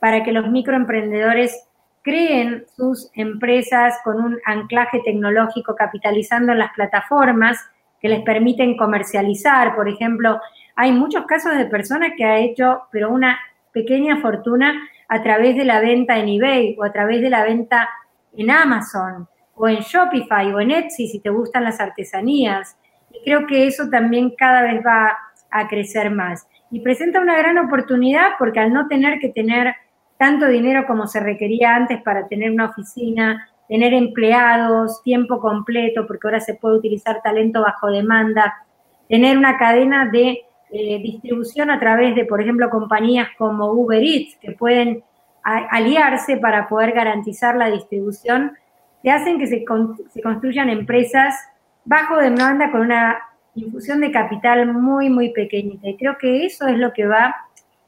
para 0.00 0.22
que 0.22 0.32
los 0.32 0.48
microemprendedores 0.48 1.64
creen 2.02 2.64
sus 2.76 3.10
empresas 3.14 3.98
con 4.04 4.20
un 4.22 4.38
anclaje 4.44 5.00
tecnológico, 5.04 5.74
capitalizando 5.74 6.52
en 6.52 6.58
las 6.58 6.72
plataformas 6.72 7.58
que 8.00 8.08
les 8.08 8.22
permiten 8.22 8.76
comercializar. 8.76 9.74
Por 9.74 9.88
ejemplo, 9.88 10.40
hay 10.76 10.92
muchos 10.92 11.26
casos 11.26 11.56
de 11.56 11.66
personas 11.66 12.12
que 12.16 12.24
ha 12.24 12.38
hecho, 12.38 12.82
pero 12.92 13.10
una 13.10 13.38
pequeña 13.72 14.20
fortuna 14.20 14.88
a 15.08 15.22
través 15.22 15.56
de 15.56 15.64
la 15.64 15.80
venta 15.80 16.18
en 16.18 16.28
eBay 16.28 16.76
o 16.78 16.84
a 16.84 16.92
través 16.92 17.20
de 17.20 17.30
la 17.30 17.44
venta 17.44 17.88
en 18.36 18.50
Amazon 18.50 19.28
o 19.54 19.68
en 19.68 19.80
Shopify 19.80 20.52
o 20.52 20.60
en 20.60 20.70
Etsy 20.70 21.08
si 21.08 21.20
te 21.20 21.30
gustan 21.30 21.64
las 21.64 21.80
artesanías. 21.80 22.76
Y 23.10 23.22
creo 23.24 23.46
que 23.46 23.66
eso 23.66 23.88
también 23.90 24.34
cada 24.36 24.62
vez 24.62 24.82
va 24.84 25.16
a 25.50 25.68
crecer 25.68 26.10
más. 26.10 26.46
Y 26.70 26.80
presenta 26.80 27.20
una 27.20 27.38
gran 27.38 27.58
oportunidad 27.58 28.32
porque 28.38 28.60
al 28.60 28.72
no 28.72 28.88
tener 28.88 29.18
que 29.18 29.30
tener 29.30 29.74
tanto 30.18 30.46
dinero 30.46 30.86
como 30.86 31.06
se 31.06 31.20
requería 31.20 31.74
antes 31.74 32.02
para 32.02 32.28
tener 32.28 32.50
una 32.50 32.66
oficina, 32.66 33.48
tener 33.68 33.94
empleados, 33.94 35.02
tiempo 35.02 35.40
completo, 35.40 36.06
porque 36.06 36.26
ahora 36.26 36.40
se 36.40 36.54
puede 36.54 36.78
utilizar 36.78 37.22
talento 37.22 37.62
bajo 37.62 37.88
demanda, 37.88 38.54
tener 39.08 39.38
una 39.38 39.56
cadena 39.56 40.10
de 40.10 40.42
eh, 40.70 40.98
distribución 41.02 41.70
a 41.70 41.78
través 41.78 42.14
de, 42.14 42.24
por 42.24 42.40
ejemplo, 42.40 42.68
compañías 42.70 43.28
como 43.38 43.72
Uber 43.72 44.02
Eats, 44.02 44.36
que 44.40 44.52
pueden 44.52 45.02
aliarse 45.42 46.36
para 46.36 46.68
poder 46.68 46.92
garantizar 46.92 47.56
la 47.56 47.70
distribución, 47.70 48.52
que 49.02 49.10
hacen 49.10 49.38
que 49.38 49.46
se, 49.46 49.64
construyan 49.64 50.68
empresas 50.68 51.34
bajo 51.84 52.16
demanda 52.18 52.70
con 52.70 52.82
una 52.82 53.18
infusión 53.54 54.00
de 54.00 54.12
capital 54.12 54.72
muy, 54.72 55.08
muy 55.08 55.30
pequeñita. 55.30 55.88
Y 55.88 55.96
creo 55.96 56.18
que 56.18 56.44
eso 56.44 56.66
es 56.66 56.76
lo 56.78 56.92
que 56.92 57.06
va 57.06 57.34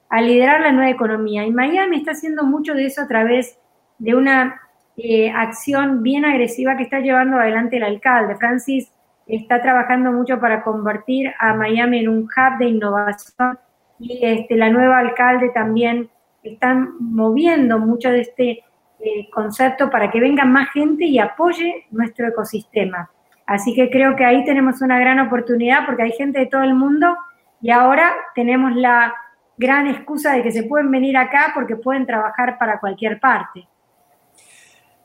a 0.09 0.21
liderar 0.23 0.61
la 0.61 0.73
nueva 0.73 0.91
economía. 0.91 1.45
Y 1.45 1.51
Miami 1.51 1.99
está 1.99 2.13
haciendo 2.13 2.45
mucho 2.45 2.75
de 2.75 2.87
eso 2.87 3.03
a 3.03 3.09
través 3.09 3.59
de 3.99 4.15
una 4.15 4.61
eh, 4.97 5.31
acción 5.31 6.03
bien 6.03 6.25
agresiva 6.25 6.77
que 6.77 6.83
está 6.83 7.01
llevando 7.01 7.37
adelante 7.37 7.77
el 7.77 7.85
alcalde. 7.85 8.37
Francis 8.37 8.91
está 9.27 9.63
trabajando 9.63 10.13
mucho 10.13 10.41
para 10.41 10.63
convertir 10.63 11.33
a 11.39 11.55
Miami 11.55 12.01
en 12.01 12.09
un 12.09 12.25
hub 12.25 12.59
de 12.59 12.67
innovación 12.67 13.59
y 13.99 14.19
este, 14.23 14.57
la 14.57 14.71
nueva 14.71 14.99
alcalde 14.99 15.51
también 15.51 16.09
están 16.43 16.95
moviendo 16.99 17.79
mucho 17.79 18.11
de 18.11 18.21
este 18.21 18.65
eh, 18.99 19.31
concepto 19.33 19.91
para 19.91 20.11
que 20.11 20.21
venga 20.21 20.45
más 20.45 20.71
gente 20.73 21.05
y 21.05 21.19
apoye 21.19 21.87
nuestro 21.91 22.29
ecosistema. 22.29 23.11
Así 23.47 23.75
que 23.75 23.91
creo 23.91 24.15
que 24.15 24.25
ahí 24.25 24.45
tenemos 24.45 24.81
una 24.83 24.99
gran 24.99 25.19
oportunidad 25.19 25.87
porque 25.87 26.05
hay 26.05 26.13
gente 26.13 26.39
de 26.39 26.47
todo 26.47 26.63
el 26.63 26.75
mundo 26.75 27.17
y 27.61 27.71
ahora 27.71 28.13
tenemos 28.35 28.75
la 28.77 29.15
gran 29.57 29.87
excusa 29.87 30.33
de 30.33 30.43
que 30.43 30.53
se 30.53 30.63
pueden 30.65 30.91
venir 30.91 31.17
acá 31.17 31.53
porque 31.55 31.77
pueden 31.77 32.07
trabajar 32.07 32.59
para 32.59 32.79
cualquier 32.79 33.21
parte. 33.21 33.67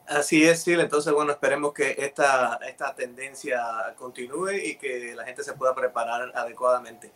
Así 0.08 0.46
es, 0.46 0.62
sí. 0.62 0.72
Entonces, 0.72 1.12
bueno, 1.12 1.32
esperemos 1.32 1.72
que 1.72 1.96
esta, 1.98 2.60
esta 2.68 2.94
tendencia 2.94 3.60
continúe 3.98 4.52
y 4.52 4.76
que 4.76 5.14
la 5.16 5.24
gente 5.24 5.42
se 5.42 5.54
pueda 5.54 5.74
preparar 5.74 6.30
adecuadamente. 6.34 7.10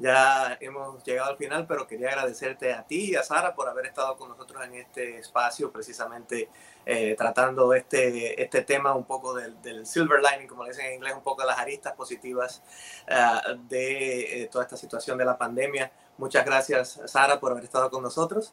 Ya 0.00 0.56
hemos 0.60 1.04
llegado 1.04 1.30
al 1.30 1.36
final, 1.36 1.66
pero 1.68 1.86
quería 1.86 2.08
agradecerte 2.08 2.72
a 2.74 2.82
ti 2.82 3.10
y 3.12 3.14
a 3.14 3.22
Sara 3.22 3.54
por 3.54 3.68
haber 3.68 3.86
estado 3.86 4.16
con 4.16 4.28
nosotros 4.28 4.64
en 4.64 4.74
este 4.74 5.18
espacio, 5.18 5.70
precisamente 5.70 6.48
eh, 6.84 7.14
tratando 7.16 7.74
este, 7.74 8.42
este 8.42 8.62
tema 8.62 8.92
un 8.92 9.04
poco 9.04 9.34
del, 9.34 9.86
silver 9.86 10.20
lining, 10.20 10.48
como 10.48 10.64
le 10.64 10.70
dicen 10.70 10.86
en 10.86 10.94
inglés, 10.94 11.14
un 11.14 11.22
poco 11.22 11.42
de 11.42 11.46
las 11.46 11.58
aristas 11.60 11.92
positivas 11.94 12.60
uh, 13.08 13.56
de 13.68 14.42
eh, 14.42 14.48
toda 14.48 14.64
esta 14.64 14.76
situación 14.76 15.16
de 15.16 15.24
la 15.24 15.38
pandemia. 15.38 15.92
Muchas 16.18 16.44
gracias, 16.44 17.00
Sara, 17.06 17.38
por 17.38 17.52
haber 17.52 17.62
estado 17.62 17.88
con 17.88 18.02
nosotros. 18.02 18.52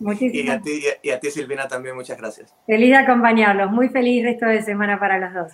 Y 0.00 0.48
a, 0.48 0.60
ti, 0.60 0.82
y 1.02 1.10
a 1.10 1.20
ti, 1.20 1.30
Silvina, 1.30 1.68
también 1.68 1.94
muchas 1.94 2.16
gracias. 2.16 2.54
Feliz 2.66 2.90
de 2.90 2.96
acompañarlos. 2.96 3.70
Muy 3.70 3.90
feliz 3.90 4.24
resto 4.24 4.46
de 4.46 4.62
semana 4.62 4.98
para 4.98 5.18
los 5.18 5.34
dos. 5.34 5.52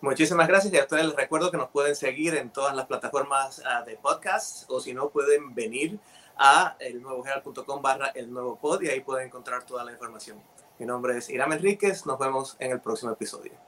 Muchísimas 0.00 0.46
gracias 0.46 0.72
y 0.72 0.78
a 0.78 0.82
ustedes 0.82 1.06
les 1.06 1.16
recuerdo 1.16 1.50
que 1.50 1.56
nos 1.56 1.70
pueden 1.70 1.96
seguir 1.96 2.36
en 2.36 2.50
todas 2.50 2.76
las 2.76 2.86
plataformas 2.86 3.58
uh, 3.58 3.84
de 3.84 3.96
podcast 3.96 4.70
o 4.70 4.80
si 4.80 4.94
no 4.94 5.10
pueden 5.10 5.56
venir 5.56 5.98
a 6.36 6.76
elnuevogeral.com 6.78 7.82
barra 7.82 8.12
el 8.14 8.32
nuevo 8.32 8.56
pod 8.56 8.80
y 8.82 8.88
ahí 8.88 9.00
pueden 9.00 9.26
encontrar 9.26 9.64
toda 9.64 9.84
la 9.84 9.90
información. 9.90 10.40
Mi 10.78 10.86
nombre 10.86 11.18
es 11.18 11.28
Iram 11.28 11.52
Enríquez, 11.52 12.06
nos 12.06 12.16
vemos 12.20 12.56
en 12.60 12.70
el 12.70 12.80
próximo 12.80 13.10
episodio. 13.10 13.67